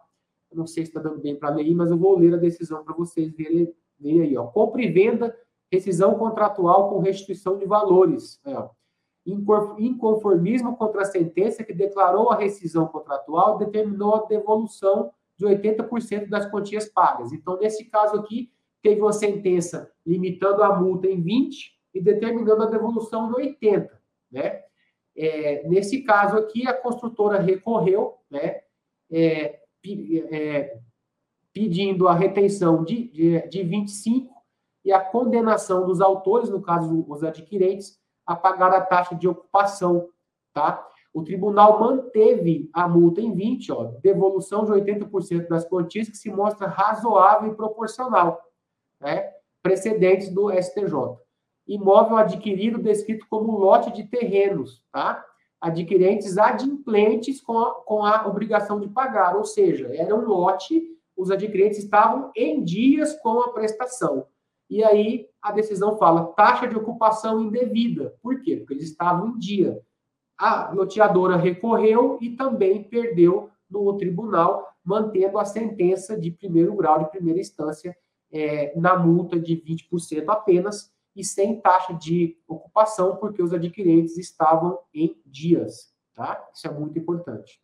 [0.56, 2.94] não sei se está dando bem para ler, mas eu vou ler a decisão para
[2.94, 4.36] vocês verem, verem aí.
[4.36, 4.46] Ó.
[4.46, 5.36] Compra e venda,
[5.70, 8.40] rescisão contratual com restituição de valores.
[8.44, 8.70] É, ó.
[9.78, 16.50] Inconformismo contra a sentença que declarou a rescisão contratual determinou a devolução de 80% das
[16.50, 17.32] quantias pagas.
[17.32, 18.50] Então, nesse caso aqui,
[18.82, 24.62] teve uma sentença limitando a multa em 20 e determinando a devolução de 80, né?
[25.16, 28.60] É, nesse caso aqui, a construtora recorreu, né?
[29.10, 29.59] É,
[30.30, 30.78] é,
[31.52, 34.32] pedindo a retenção de, de, de 25
[34.84, 40.08] e a condenação dos autores, no caso os adquirentes, a pagar a taxa de ocupação,
[40.52, 40.86] tá?
[41.12, 46.30] O tribunal manteve a multa em 20, ó, devolução de 80% das quantias que se
[46.30, 48.40] mostra razoável e proporcional,
[49.00, 49.32] né?
[49.62, 51.18] Precedentes do STJ.
[51.66, 55.24] Imóvel adquirido descrito como lote de terrenos, tá?
[55.60, 60.82] Adquirentes adimplentes com a, com a obrigação de pagar, ou seja, era um lote,
[61.16, 64.26] os adquirentes estavam em dias com a prestação.
[64.70, 68.14] E aí a decisão fala taxa de ocupação indevida.
[68.22, 68.56] Por quê?
[68.56, 69.80] Porque eles estavam em dia.
[70.38, 77.10] A loteadora recorreu e também perdeu no tribunal, mantendo a sentença de primeiro grau, de
[77.10, 77.94] primeira instância,
[78.32, 84.78] é, na multa de 20% apenas, e sem taxa de ocupação, porque os adquirentes estavam
[84.94, 85.92] em dias.
[86.14, 86.48] Tá?
[86.54, 87.60] Isso é muito importante.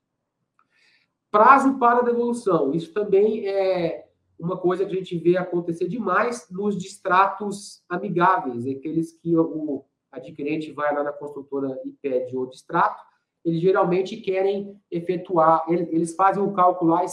[1.30, 2.72] Prazo para devolução.
[2.72, 9.12] Isso também é uma coisa que a gente vê acontecer demais nos distratos amigáveis, aqueles
[9.12, 13.02] que o adquirente vai lá na construtora e pede o distrato,
[13.44, 17.04] eles geralmente querem efetuar, eles fazem o cálculo lá,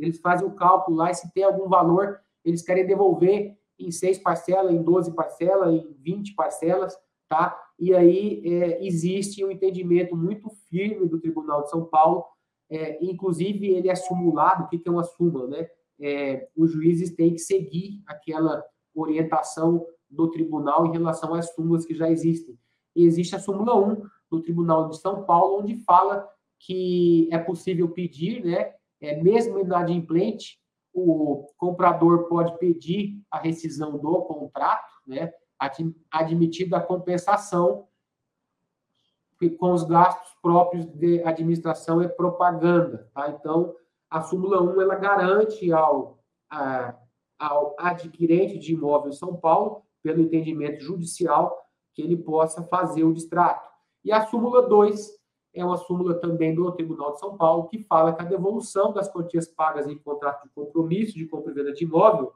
[0.00, 4.18] eles fazem o cálculo lá e se tem algum valor, eles querem devolver em seis
[4.18, 6.96] parcelas, em 12 parcelas, em 20 parcelas,
[7.28, 7.58] tá?
[7.78, 12.24] E aí é, existe um entendimento muito firme do Tribunal de São Paulo,
[12.70, 15.68] é, inclusive ele é sumulado, o que é uma súmula, né?
[16.00, 18.64] É, os juízes têm que seguir aquela
[18.94, 22.58] orientação do tribunal em relação às súmulas que já existem.
[22.94, 27.88] E existe a súmula 1 do Tribunal de São Paulo, onde fala que é possível
[27.90, 30.58] pedir, né, é, mesmo inadimplente,
[30.94, 35.32] o comprador pode pedir a rescisão do contrato, né,
[36.10, 37.88] admitida a compensação
[39.58, 43.10] com os gastos próprios de administração e propaganda.
[43.12, 43.28] Tá?
[43.28, 43.74] Então,
[44.08, 46.18] a súmula 1 ela garante ao,
[46.48, 46.94] a,
[47.38, 53.12] ao adquirente de imóvel em São Paulo, pelo entendimento judicial, que ele possa fazer o
[53.12, 53.68] distrato.
[54.04, 55.10] E a súmula 2
[55.54, 59.08] é uma súmula também do Tribunal de São Paulo, que fala que a devolução das
[59.08, 62.32] quantias pagas em contrato de compromisso de compra e venda de imóvel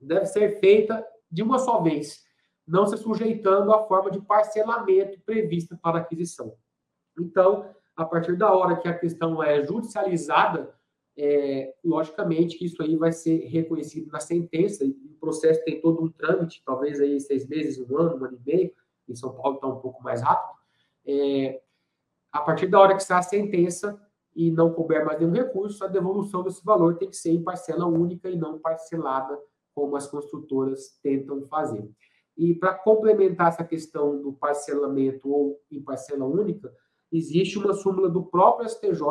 [0.00, 2.24] deve ser feita de uma só vez,
[2.66, 6.54] não se sujeitando à forma de parcelamento prevista para aquisição.
[7.18, 10.74] Então, a partir da hora que a questão é judicializada,
[11.16, 16.02] é, logicamente que isso aí vai ser reconhecido na sentença, e o processo tem todo
[16.02, 18.72] um trâmite, talvez aí seis meses, um ano, um ano e meio,
[19.08, 20.58] em São Paulo está um pouco mais rápido.
[21.04, 21.60] É,
[22.32, 24.00] a partir da hora que sai a sentença
[24.34, 27.86] e não couber mais nenhum recurso, a devolução desse valor tem que ser em parcela
[27.86, 29.38] única e não parcelada,
[29.74, 31.88] como as construtoras tentam fazer.
[32.36, 36.72] E para complementar essa questão do parcelamento ou em parcela única,
[37.12, 39.02] existe uma súmula do próprio STJ,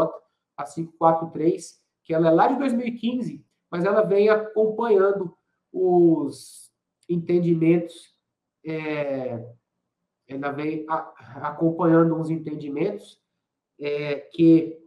[0.57, 5.35] a 543, que ela é lá de 2015, mas ela vem acompanhando
[5.71, 6.71] os
[7.07, 8.15] entendimentos,
[8.65, 9.47] é,
[10.33, 13.19] ela vem a, acompanhando os entendimentos
[13.79, 14.77] é, que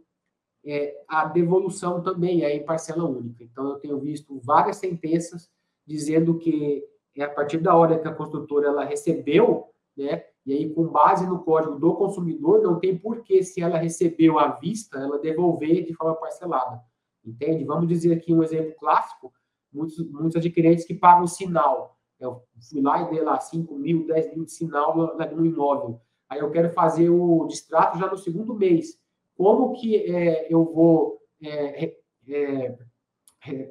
[0.65, 3.43] é, a devolução também é em parcela única.
[3.43, 5.49] Então, eu tenho visto várias sentenças
[5.85, 6.83] dizendo que
[7.15, 11.25] é a partir da hora que a construtora ela recebeu, né, e aí com base
[11.25, 15.93] no código do consumidor, não tem porquê, se ela recebeu à vista, ela devolver de
[15.93, 16.81] forma parcelada.
[17.23, 17.63] Entende?
[17.63, 19.33] Vamos dizer aqui um exemplo clássico:
[19.73, 21.94] muitos, muitos adquirentes que pagam sinal.
[22.25, 26.01] Eu fui lá e dei lá 5 mil, 10 mil de sinal no, imóvel.
[26.29, 28.99] Aí eu quero fazer o distrato já no segundo mês.
[29.37, 31.95] Como que é, eu vou é,
[32.27, 32.77] é,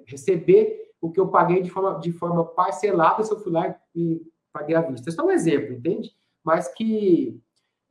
[0.06, 4.22] receber o que eu paguei de forma, de forma parcelada se eu fui lá e
[4.52, 5.08] paguei à vista?
[5.08, 6.14] Isso é um exemplo, entende?
[6.42, 7.40] Mas que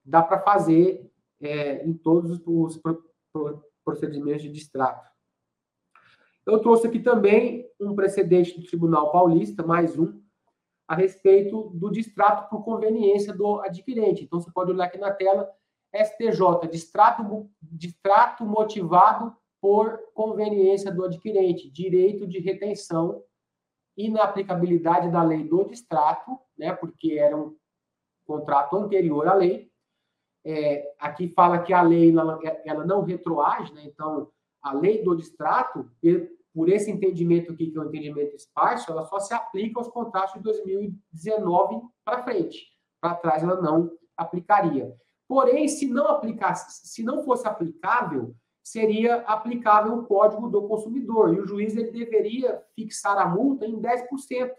[0.05, 1.11] dá para fazer
[1.41, 2.81] é, em todos os
[3.83, 5.11] procedimentos de distrato.
[6.45, 10.21] Eu trouxe aqui também um precedente do Tribunal Paulista, mais um,
[10.93, 14.23] a respeito do distrato por conveniência do adquirente.
[14.23, 15.49] Então, você pode olhar aqui na tela,
[15.91, 23.23] STJ, distrato, distrato motivado por conveniência do adquirente, direito de retenção,
[23.97, 27.55] inaplicabilidade da lei do distrato, né, porque era um
[28.25, 29.71] contrato anterior à lei.
[30.45, 34.29] É, aqui fala que a lei ela, ela não retroage, né, então
[34.61, 35.89] a lei do distrato,
[36.53, 40.35] por esse entendimento aqui, que é o entendimento esparso, ela só se aplica aos contratos
[40.35, 42.67] de 2019 para frente.
[43.01, 44.93] Para trás ela não aplicaria.
[45.27, 51.33] Porém, se não aplicasse, se não fosse aplicável, seria aplicável o Código do Consumidor.
[51.33, 54.51] E o juiz ele deveria fixar a multa em 10%,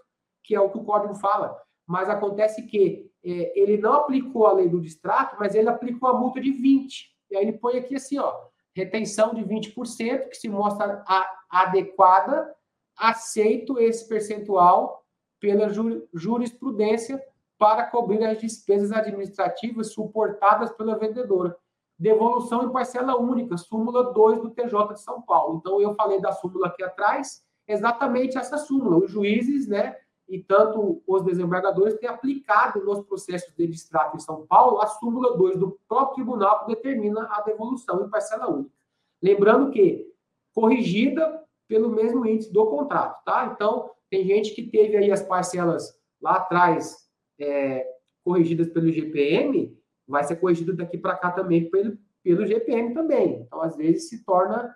[0.42, 1.56] que é o que o código fala.
[1.86, 6.18] Mas acontece que é, ele não aplicou a lei do distrato, mas ele aplicou a
[6.18, 6.88] multa de 20%.
[7.30, 8.32] E aí ele põe aqui assim, ó,
[8.76, 11.26] retenção de 20%, que se mostra a,
[11.62, 12.52] adequada,
[12.96, 15.04] aceito esse percentual
[15.38, 15.68] pela
[16.12, 17.22] jurisprudência
[17.56, 21.56] para cobrir as despesas administrativas suportadas pela vendedora.
[21.96, 25.58] Devolução em parcela única, súmula 2 do TJ de São Paulo.
[25.58, 28.96] Então, eu falei da súmula aqui atrás, exatamente essa súmula.
[28.96, 29.96] Os juízes, né,
[30.28, 35.36] e tanto os desembargadores têm aplicado nos processos de distrato em São Paulo a súmula
[35.36, 38.74] 2 do próprio tribunal que determina a devolução em parcela única.
[39.22, 40.10] Lembrando que
[40.54, 43.52] corrigida pelo mesmo índice do contrato, tá?
[43.54, 47.08] Então, tem gente que teve aí as parcelas lá atrás
[47.38, 47.86] é,
[48.22, 53.42] corrigidas pelo GPM, vai ser corrigido daqui para cá também pelo, pelo GPM também.
[53.42, 54.74] Então, às vezes, se torna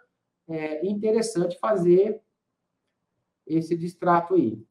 [0.48, 2.20] é, interessante fazer
[3.46, 4.62] esse distrato aí.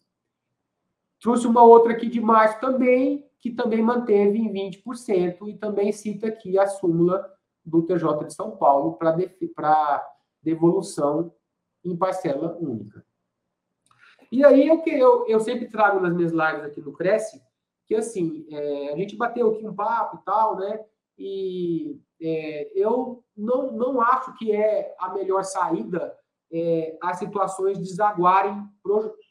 [1.20, 6.28] Trouxe uma outra aqui de março também, que também manteve em 20%, e também cita
[6.28, 7.28] aqui a súmula
[7.66, 10.08] do TJ de São Paulo para
[10.42, 11.34] devolução
[11.88, 13.06] em parcela única.
[14.32, 17.42] E aí eu, eu, eu sempre trago nas minhas lives aqui no Cresce,
[17.86, 20.84] que assim, é, a gente bateu aqui um papo e tal, né?
[21.18, 26.16] E é, eu não, não acho que é a melhor saída
[26.52, 28.62] é, as situações desaguarem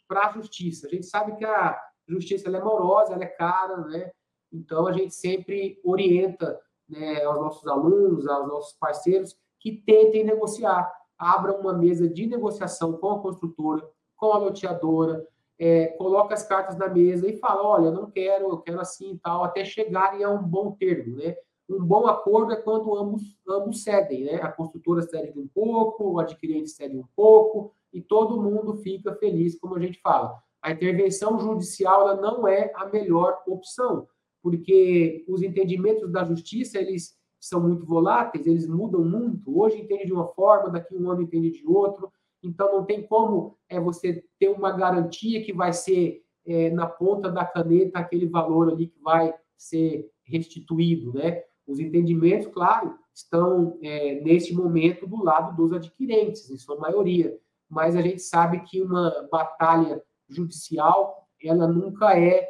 [0.09, 0.86] para a justiça.
[0.86, 1.78] A gente sabe que a
[2.09, 4.11] justiça é morosa, ela é cara, né?
[4.52, 10.90] Então a gente sempre orienta né, aos nossos alunos, aos nossos parceiros, que tentem negociar
[11.18, 15.26] abra uma mesa de negociação com a construtora, com a loteadora,
[15.58, 19.18] é, coloca as cartas na mesa e fala, olha, não quero, eu quero assim e
[19.18, 21.34] tal, até chegarem a um bom termo, né?
[21.68, 24.36] Um bom acordo é quando ambos, ambos cedem, né?
[24.36, 29.58] A construtora cede um pouco, o adquirente cede um pouco, e todo mundo fica feliz,
[29.58, 30.38] como a gente fala.
[30.62, 34.06] A intervenção judicial ela não é a melhor opção,
[34.42, 39.59] porque os entendimentos da justiça, eles são muito voláteis, eles mudam muito.
[39.59, 42.11] Hoje entende de uma forma, daqui um ano entende de outro.
[42.43, 47.30] Então não tem como é você ter uma garantia que vai ser é, na ponta
[47.30, 51.43] da caneta aquele valor ali que vai ser restituído, né?
[51.66, 57.37] Os entendimentos, claro, estão é, neste momento do lado dos adquirentes, em sua maioria,
[57.68, 62.49] mas a gente sabe que uma batalha judicial ela nunca é,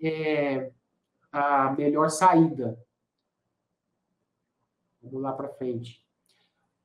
[0.00, 0.70] é
[1.30, 2.78] a melhor saída.
[5.04, 6.02] Vamos lá para frente.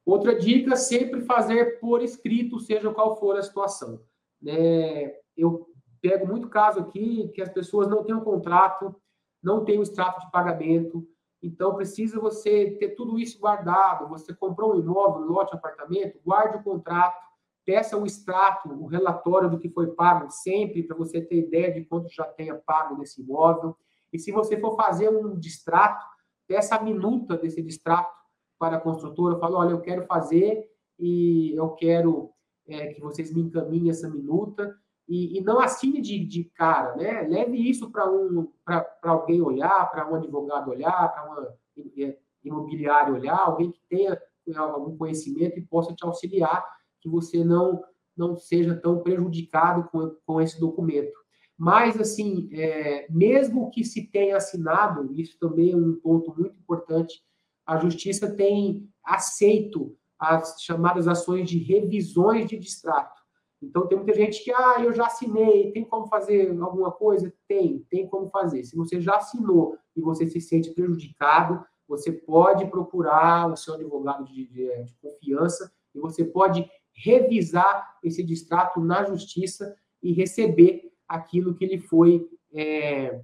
[0.05, 4.01] Outra dica, sempre fazer por escrito, seja qual for a situação.
[4.45, 5.67] É, eu
[6.01, 8.95] pego muito caso aqui que as pessoas não têm um contrato,
[9.41, 11.07] não têm o um extrato de pagamento,
[11.41, 14.09] então precisa você ter tudo isso guardado.
[14.09, 17.17] Você comprou um imóvel, um lote, um apartamento, guarde o contrato,
[17.65, 21.85] peça o extrato, o relatório do que foi pago sempre, para você ter ideia de
[21.85, 23.77] quanto já tenha pago nesse imóvel.
[24.11, 26.05] E se você for fazer um distrato,
[26.49, 28.11] peça a minuta desse distrato
[28.57, 32.31] para a construtora, fala, olha, eu quero fazer e eu quero
[32.67, 34.75] é, que vocês me encaminhem essa minuta
[35.07, 37.21] e, e não assine de, de, cara, né?
[37.21, 41.55] Leve isso para um, para alguém olhar, para um advogado olhar, para uma
[41.97, 46.65] é, imobiliária olhar, alguém que tenha é, algum conhecimento e possa te auxiliar,
[46.99, 47.83] que você não
[48.17, 51.17] não seja tão prejudicado com, com esse documento.
[51.59, 57.21] Mas, assim, é, mesmo que se tenha assinado, isso também é um ponto muito importante,
[57.65, 63.21] a Justiça tem aceito as chamadas ações de revisões de distrato.
[63.61, 67.33] Então, tem muita gente que, ah, eu já assinei, tem como fazer alguma coisa?
[67.45, 68.63] Tem, tem como fazer.
[68.63, 74.23] Se você já assinou e você se sente prejudicado, você pode procurar o seu advogado
[74.23, 81.55] de, de, de confiança e você pode revisar esse distrato na justiça e receber aquilo
[81.55, 83.19] que lhe foi é,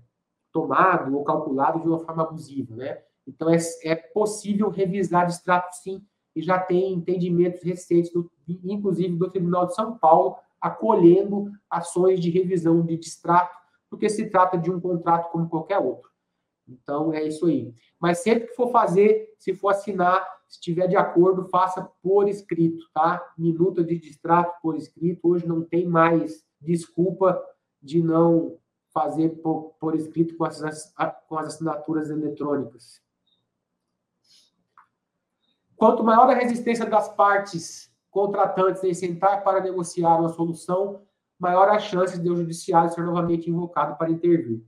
[0.51, 3.01] tomado ou calculado de uma forma abusiva, né?
[3.27, 6.03] Então, é, é possível revisar distrato, sim,
[6.35, 8.29] e já tem entendimentos recentes, do,
[8.63, 13.55] inclusive do Tribunal de São Paulo, acolhendo ações de revisão de distrato,
[13.89, 16.09] porque se trata de um contrato como qualquer outro.
[16.67, 17.73] Então, é isso aí.
[17.99, 22.83] Mas sempre que for fazer, se for assinar, se estiver de acordo, faça por escrito,
[22.93, 23.21] tá?
[23.37, 25.27] Minuta de distrato por escrito.
[25.27, 27.41] Hoje não tem mais desculpa
[27.85, 28.57] de não
[28.91, 30.93] fazer por, por escrito com as,
[31.27, 32.99] com as assinaturas eletrônicas.
[35.75, 41.03] Quanto maior a resistência das partes contratantes em sentar para negociar uma solução,
[41.37, 44.65] maior a chance de o judiciário ser novamente invocado para intervir.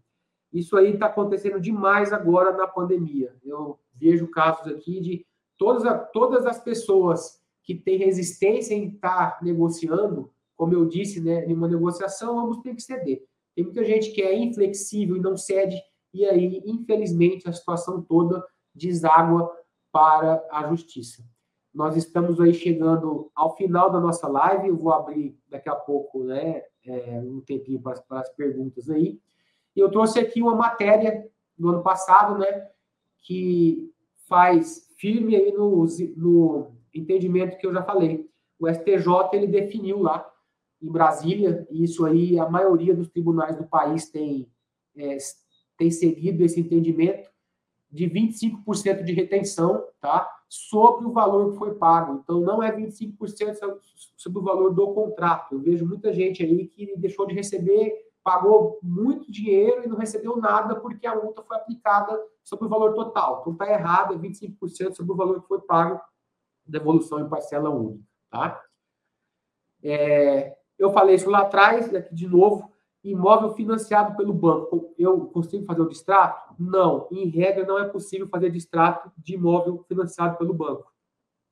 [0.53, 3.35] Isso aí está acontecendo demais agora na pandemia.
[3.43, 5.25] Eu vejo casos aqui de
[5.57, 11.53] todas, todas as pessoas que têm resistência em estar negociando, como eu disse, né, em
[11.53, 13.23] uma negociação, ambos têm que ceder.
[13.55, 15.79] Tem muita gente que é inflexível e não cede,
[16.13, 18.43] e aí, infelizmente, a situação toda
[18.73, 19.55] deságua
[19.91, 21.23] para a justiça.
[21.73, 26.23] Nós estamos aí chegando ao final da nossa live, eu vou abrir daqui a pouco
[26.23, 29.19] né, é, um tempinho para, para as perguntas aí.
[29.75, 32.67] E eu trouxe aqui uma matéria do ano passado, né,
[33.21, 33.91] que
[34.27, 35.85] faz firme aí no,
[36.15, 38.27] no entendimento que eu já falei.
[38.59, 40.27] O STJ ele definiu lá
[40.81, 44.47] em Brasília, e isso aí a maioria dos tribunais do país tem,
[44.95, 45.17] é,
[45.77, 47.29] tem seguido esse entendimento,
[47.89, 50.29] de 25% de retenção, tá?
[50.49, 52.21] Sobre o valor que foi pago.
[52.21, 53.79] Então, não é 25%
[54.15, 55.55] sobre o valor do contrato.
[55.55, 60.35] Eu vejo muita gente aí que deixou de receber, pagou muito dinheiro e não recebeu
[60.35, 63.39] nada porque a multa foi aplicada sobre o valor total.
[63.41, 66.01] Então, está errado, é 25% sobre o valor que foi pago,
[66.65, 68.61] devolução em parcela única, tá?
[69.81, 72.71] É, eu falei isso lá atrás, aqui de novo,
[73.03, 76.53] Imóvel financiado pelo banco, eu consigo fazer o distrato?
[76.59, 77.07] Não.
[77.09, 80.91] Em regra, não é possível fazer distrato de imóvel financiado pelo banco.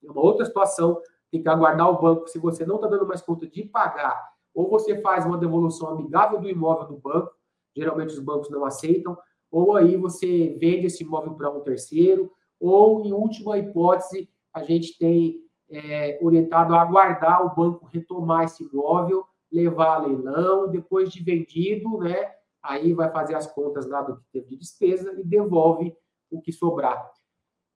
[0.04, 1.00] É uma outra situação,
[1.32, 2.28] tem que aguardar o banco.
[2.28, 6.42] Se você não está dando mais conta de pagar, ou você faz uma devolução amigável
[6.42, 7.32] do imóvel do banco,
[7.74, 9.18] geralmente os bancos não aceitam,
[9.50, 14.98] ou aí você vende esse imóvel para um terceiro, ou, em última hipótese, a gente
[14.98, 21.24] tem é, orientado a aguardar o banco retomar esse imóvel levar a leilão, depois de
[21.24, 22.34] vendido, né?
[22.62, 25.96] Aí vai fazer as contas lá do que teve de despesa e devolve
[26.30, 27.10] o que sobrar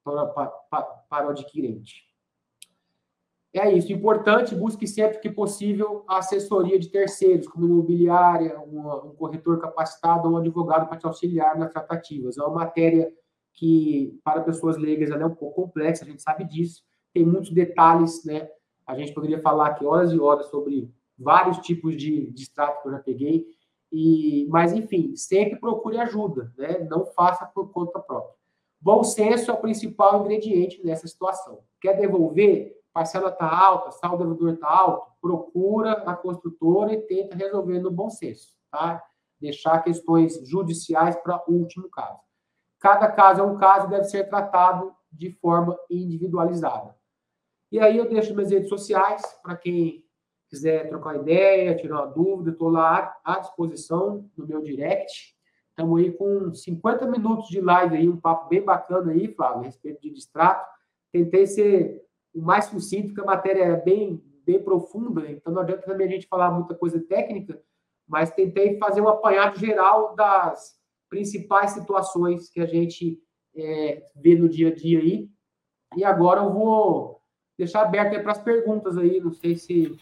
[0.04, 2.10] para, para, para o adquirente.
[3.54, 3.92] É isso.
[3.92, 10.36] Importante, busque sempre que possível a assessoria de terceiros, como imobiliária, um, corretor capacitado ou
[10.36, 12.38] um advogado para te auxiliar nas tratativas.
[12.38, 13.12] É uma matéria
[13.54, 16.84] que para pessoas leigas é um pouco complexa, a gente sabe disso,
[17.14, 18.50] tem muitos detalhes, né?
[18.86, 22.88] A gente poderia falar aqui horas e horas sobre vários tipos de, de extrato que
[22.88, 23.46] eu já peguei,
[23.92, 26.80] e, mas enfim, sempre procure ajuda, né?
[26.90, 28.36] Não faça por conta própria.
[28.82, 31.60] Bom senso é o principal ingrediente nessa situação.
[31.82, 32.78] Quer devolver?
[32.94, 38.10] Parcela está alta, saldo devedor está alto, procura a construtora e tenta resolver no bom
[38.10, 39.04] senso, tá?
[39.40, 42.20] Deixar questões judiciais para o último caso.
[42.80, 46.96] Cada caso é um caso e deve ser tratado de forma individualizada.
[47.72, 50.04] E aí eu deixo minhas redes sociais para quem
[50.50, 55.36] quiser trocar ideia, tirar uma dúvida, estou lá à disposição no meu direct.
[55.70, 59.66] Estamos aí com 50 minutos de live aí, um papo bem bacana aí, Flávio, a
[59.66, 60.68] respeito de distrato.
[61.12, 62.04] Tentei ser
[62.34, 66.12] o mais sucinto, porque a matéria é bem, bem profunda, então não adianta também a
[66.12, 67.62] gente falar muita coisa técnica,
[68.08, 73.22] mas tentei fazer um apanhado geral das principais situações que a gente
[73.56, 75.30] é, vê no dia a dia aí.
[75.96, 77.19] E agora eu vou
[77.60, 80.00] deixar aberto para as perguntas aí, não sei se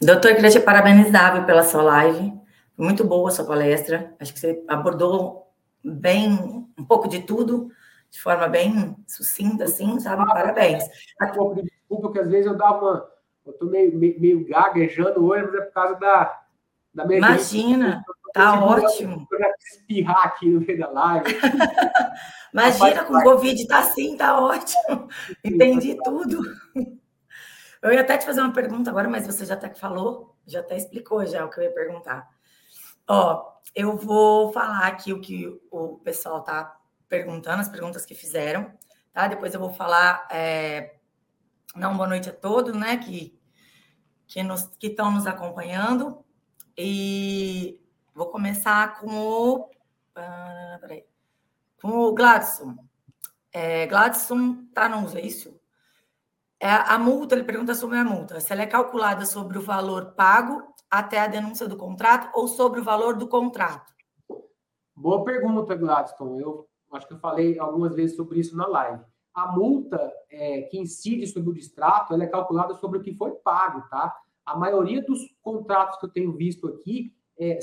[0.00, 2.32] Doutor, queria te parabenizar pela sua live.
[2.76, 4.14] Muito boa a sua palestra.
[4.20, 5.50] Acho que você abordou
[5.82, 7.70] bem um pouco de tudo,
[8.10, 10.24] de forma bem sucinta, assim, sabe?
[10.26, 10.84] Parabéns.
[11.20, 13.14] Desculpa, que às vezes eu dava uma.
[13.46, 16.42] Eu tô meio, meio, meio gaguejando hoje, mas é por causa da,
[16.94, 17.18] da minha.
[17.18, 18.02] Imagina,
[18.34, 19.26] tá ótimo.
[19.30, 21.34] Eu já espirrar aqui no meio da live.
[22.52, 25.08] Imagina, com o Covid tá assim, tá ótimo.
[25.42, 26.42] Entendi tudo.
[27.80, 30.76] Eu ia até te fazer uma pergunta agora, mas você já até falou, já até
[30.76, 32.28] explicou já o que eu ia perguntar.
[33.08, 36.76] Ó, eu vou falar aqui o que o pessoal tá
[37.08, 38.70] perguntando, as perguntas que fizeram,
[39.12, 39.26] tá?
[39.26, 40.96] Depois eu vou falar, é,
[41.74, 43.38] não, boa noite a todos, né, que
[44.26, 46.24] que nos, que estão nos acompanhando
[46.76, 47.80] e
[48.14, 49.70] vou começar com o
[50.16, 51.04] ah, peraí,
[51.82, 52.76] com o Gladson.
[53.52, 55.60] É, Gladson tá no é isso?
[56.60, 60.12] É, a multa, ele pergunta sobre a multa, se ela é calculada sobre o valor
[60.12, 63.92] pago até a denúncia do contrato ou sobre o valor do contrato?
[64.94, 66.40] Boa pergunta, Gladstone.
[66.40, 69.02] Eu acho que eu falei algumas vezes sobre isso na live.
[69.34, 73.32] A multa é, que incide sobre o distrato, ela é calculada sobre o que foi
[73.32, 74.16] pago, tá?
[74.46, 77.58] A maioria dos contratos que eu tenho visto aqui é,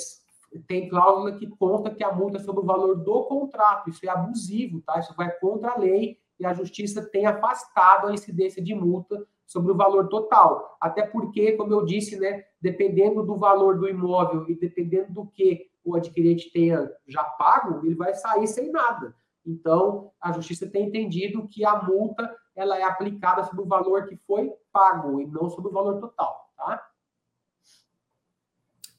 [0.60, 3.89] tem cláusula que consta que a multa é sobre o valor do contrato.
[3.89, 4.99] Isso é abusivo, tá?
[4.99, 9.72] Isso vai contra a lei e a justiça tem afastado a incidência de multa sobre
[9.72, 10.78] o valor total.
[10.80, 15.70] Até porque, como eu disse, né, dependendo do valor do imóvel e dependendo do que
[15.84, 19.16] o adquirente tenha já pago, ele vai sair sem nada.
[19.45, 24.16] Então, a justiça tem entendido que a multa ela é aplicada sobre o valor que
[24.16, 26.88] foi pago e não sobre o valor total, tá?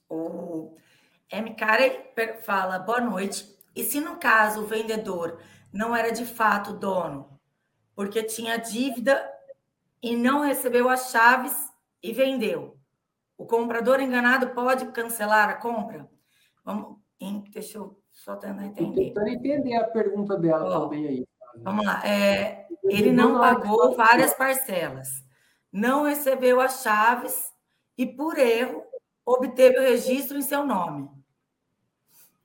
[0.09, 0.77] O
[1.33, 1.55] M.
[1.55, 1.93] Karen
[2.43, 3.51] fala, boa noite.
[3.75, 5.41] E se no caso o vendedor
[5.73, 7.41] não era de fato dono,
[7.97, 9.27] porque tinha dívida
[10.03, 11.55] e não recebeu as chaves
[12.03, 12.77] e vendeu.
[13.39, 16.07] O comprador enganado pode cancelar a compra?
[16.63, 16.99] Vamos,
[17.51, 19.07] deixa eu só tentar entender.
[19.07, 21.27] Tentando entender a pergunta dela oh, também aí.
[21.63, 22.07] Vamos lá.
[22.07, 25.09] É, ele não pagou várias parcelas,
[25.73, 27.51] não recebeu as chaves
[27.97, 28.85] e, por erro,
[29.25, 31.22] obteve o registro em seu nome.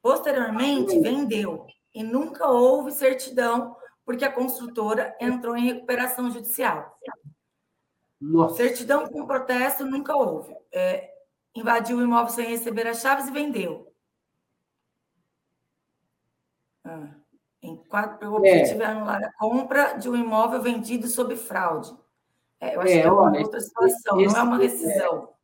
[0.01, 3.75] Posteriormente, vendeu e nunca houve certidão
[4.05, 6.95] porque a construtora entrou em recuperação judicial.
[8.19, 8.55] Nossa.
[8.55, 10.55] Certidão com protesto nunca houve.
[10.71, 11.13] É,
[11.53, 13.93] invadiu o imóvel sem receber as chaves e vendeu.
[16.85, 17.09] Ah,
[17.61, 18.85] em quatro, o objetivo é.
[18.85, 21.93] é anular a compra de um imóvel vendido sob fraude.
[22.59, 25.36] É, eu acho é, que é uma olha, outra situação, esse, não é uma rescisão.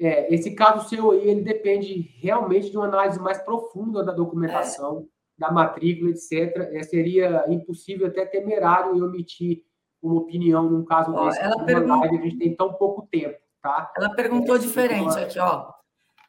[0.00, 5.06] É, esse caso seu aí, ele depende realmente de uma análise mais profunda da documentação
[5.36, 6.56] da matrícula, etc.
[6.72, 9.62] É, seria impossível, até temerário, eu omitir
[10.02, 11.40] uma opinião num caso ó, desse.
[11.40, 12.00] Ela perguntou...
[12.00, 13.92] live, a gente tem tão pouco tempo, tá?
[13.94, 15.70] Ela perguntou é, diferente aqui, ó.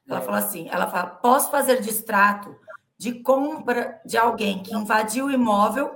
[0.08, 2.54] Ela fala assim, ela fala, posso fazer distrato
[2.98, 5.96] de compra de alguém que invadiu o imóvel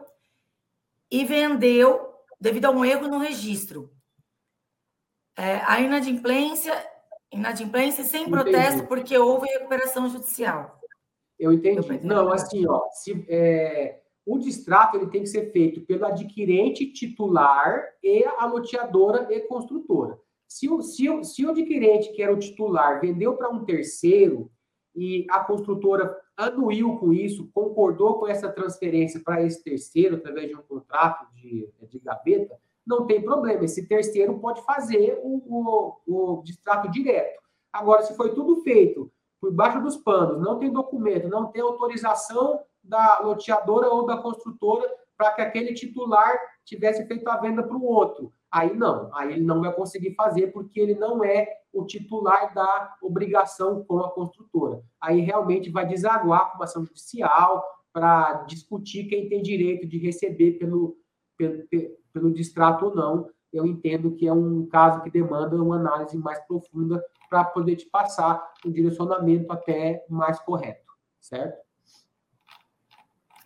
[1.11, 3.91] e vendeu devido a um erro no registro.
[5.37, 6.73] É, a inadimplência,
[7.35, 10.79] inadimplência sem protesto porque houve recuperação judicial.
[11.37, 11.99] Eu entendi.
[12.01, 17.83] Não, assim, ó, se, é, o distrato ele tem que ser feito pelo adquirente titular
[18.01, 20.17] e a loteadora e construtora.
[20.47, 24.49] Se o, se, o, se o adquirente, que era o titular, vendeu para um terceiro
[24.95, 30.55] e a construtora anuiu com isso, concordou com essa transferência para esse terceiro, através de
[30.55, 33.65] um contrato de, de gaveta, não tem problema.
[33.65, 35.41] Esse terceiro pode fazer o,
[36.07, 37.41] o, o distrato direto.
[37.71, 39.11] Agora, se foi tudo feito
[39.41, 44.87] por baixo dos panos, não tem documento, não tem autorização da loteadora ou da construtora
[45.17, 48.31] para que aquele titular tivesse feito a venda para o outro.
[48.51, 52.95] Aí não, aí ele não vai conseguir fazer porque ele não é o titular da
[53.01, 54.81] obrigação com a construtora.
[55.01, 60.53] Aí realmente vai desaguar com uma ação judicial para discutir quem tem direito de receber
[60.53, 60.97] pelo,
[61.37, 61.63] pelo,
[62.13, 63.29] pelo distrato ou não.
[63.51, 67.85] Eu entendo que é um caso que demanda uma análise mais profunda para poder te
[67.85, 71.57] passar um direcionamento até mais correto, certo?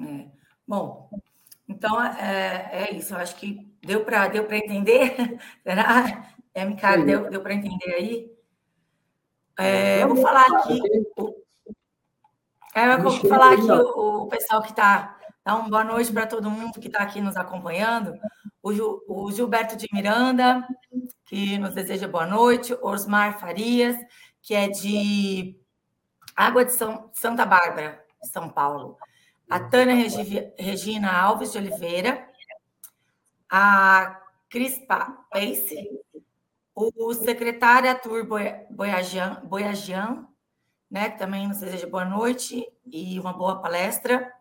[0.02, 0.28] É.
[0.68, 1.10] Bom,
[1.68, 3.14] então é, é isso.
[3.14, 5.16] Eu acho que deu para deu entender.
[5.64, 6.34] Será?
[6.56, 8.32] MK, deu, deu para entender aí?
[9.58, 10.80] É, eu vou falar aqui.
[12.76, 15.19] É, eu vou falar aqui o, o pessoal que está.
[15.56, 18.14] Uma boa noite para todo mundo que está aqui nos acompanhando.
[18.62, 20.68] O, Gil, o Gilberto de Miranda,
[21.26, 22.78] que nos deseja boa noite.
[22.82, 23.98] Osmar Farias,
[24.42, 25.60] que é de
[26.36, 28.98] Água de São, Santa Bárbara, São Paulo
[29.50, 29.96] a Tânia
[30.58, 32.30] Regina Alves de Oliveira,
[33.50, 35.90] a Crispa Pace,
[36.76, 38.28] o secretário Arthur
[38.70, 40.28] Boyajan, Boyajan
[40.90, 44.32] né, que também nos deseja boa noite e uma boa palestra.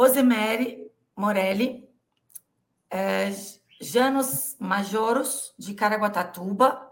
[0.00, 1.86] Rosemary Morelli,
[2.88, 3.30] é,
[3.78, 6.90] Janos Majoros, de Caraguatatuba,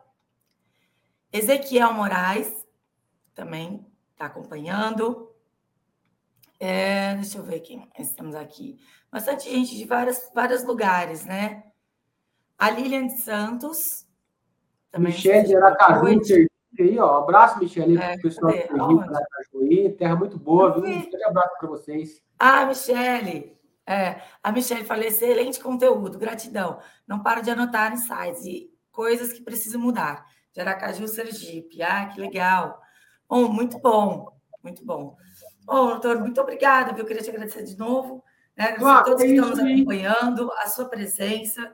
[1.33, 2.67] Ezequiel Moraes,
[3.35, 5.35] também está acompanhando,
[6.61, 8.79] é, deixa eu ver quem estamos aqui.
[9.11, 11.65] Bastante gente de várias, vários lugares, né?
[12.59, 14.07] A Lilian Santos.
[14.99, 16.48] Michele de Aracaju,
[16.83, 17.19] aí, ó.
[17.19, 20.85] Abraço, Michele, é, pessoal do Aracaju, terra muito boa, viu?
[20.85, 22.23] Um grande abraço para vocês.
[22.39, 23.59] Ah, Michele.
[23.87, 26.79] É, a Michele falou: excelente conteúdo, gratidão.
[27.07, 30.27] Não para de anotar insights e coisas que precisam mudar.
[30.53, 31.83] De Aracaju, Sergipe.
[31.83, 32.81] Ah, que legal.
[33.29, 34.29] Bom, muito bom,
[34.63, 35.17] muito bom.
[35.65, 38.25] Bom, doutor, muito obrigada, Eu queria te agradecer de novo.
[38.57, 38.73] Né?
[38.73, 41.73] Claro, a todos que estão nos acompanhando, a sua presença.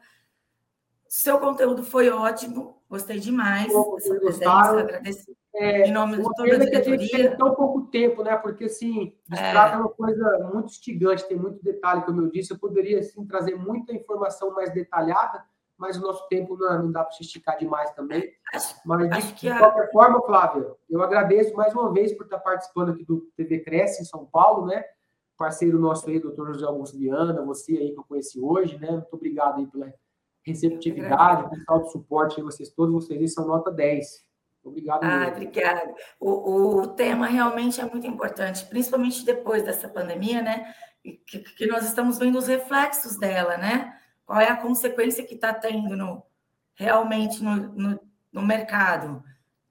[1.08, 6.58] Seu conteúdo foi ótimo, gostei demais dessa presença, agradeço é, em nome de toda a
[6.58, 7.30] diretoria.
[7.30, 8.36] Que tão pouco tempo, né?
[8.36, 9.76] Porque, assim, distrato é.
[9.76, 12.52] é uma coisa muito instigante, tem muito detalhe, como eu disse.
[12.52, 15.44] Eu poderia, assim, trazer muita informação mais detalhada,
[15.78, 18.32] mas o nosso tempo não, não dá para se esticar demais também.
[18.84, 19.90] Mas, de, de qualquer a...
[19.92, 24.06] forma, Flávia, eu agradeço mais uma vez por estar participando aqui do TV Cresce em
[24.06, 24.84] São Paulo, né?
[25.36, 28.90] Parceiro nosso aí, doutor José Augusto Liana, você aí que eu conheci hoje, né?
[28.90, 29.92] Muito obrigado aí pela
[30.44, 34.24] receptividade, pessoal do suporte vocês todos, vocês são nota 10.
[34.62, 35.04] Obrigado.
[35.04, 35.94] Ah, obrigada.
[36.18, 40.74] O, o tema realmente é muito importante, principalmente depois dessa pandemia, né?
[41.02, 43.94] Que, que nós estamos vendo os reflexos dela, né?
[44.26, 46.22] qual é a consequência que está tendo no,
[46.74, 48.00] realmente no, no,
[48.32, 49.22] no mercado,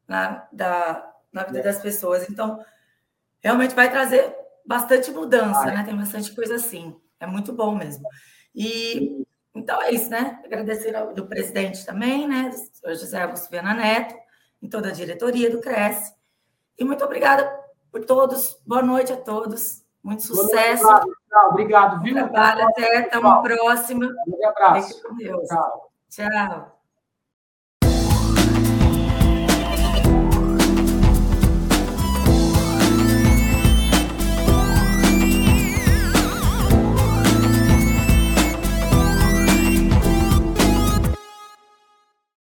[0.08, 2.30] na, da, na vida das pessoas.
[2.30, 2.64] Então,
[3.40, 4.34] realmente vai trazer
[4.66, 5.84] bastante mudança, né?
[5.84, 6.96] Tem bastante coisa assim.
[7.20, 8.08] É muito bom mesmo.
[8.56, 9.23] E
[9.56, 10.42] então é isso, né?
[10.44, 12.52] Agradecer ao do presidente também, né?
[12.84, 14.16] O José Augusto Viana Neto,
[14.62, 16.14] em toda a diretoria do Cresce.
[16.78, 18.60] E muito obrigada por todos.
[18.66, 19.84] Boa noite a todos.
[20.04, 20.84] Muito sucesso.
[20.84, 22.14] Tchau, obrigado, viu?
[22.14, 24.08] Trabalho até, até uma próxima.
[24.28, 24.88] Um abraço.
[24.90, 25.48] Fique com Deus.
[25.48, 25.92] Tchau.
[26.10, 26.73] Tchau.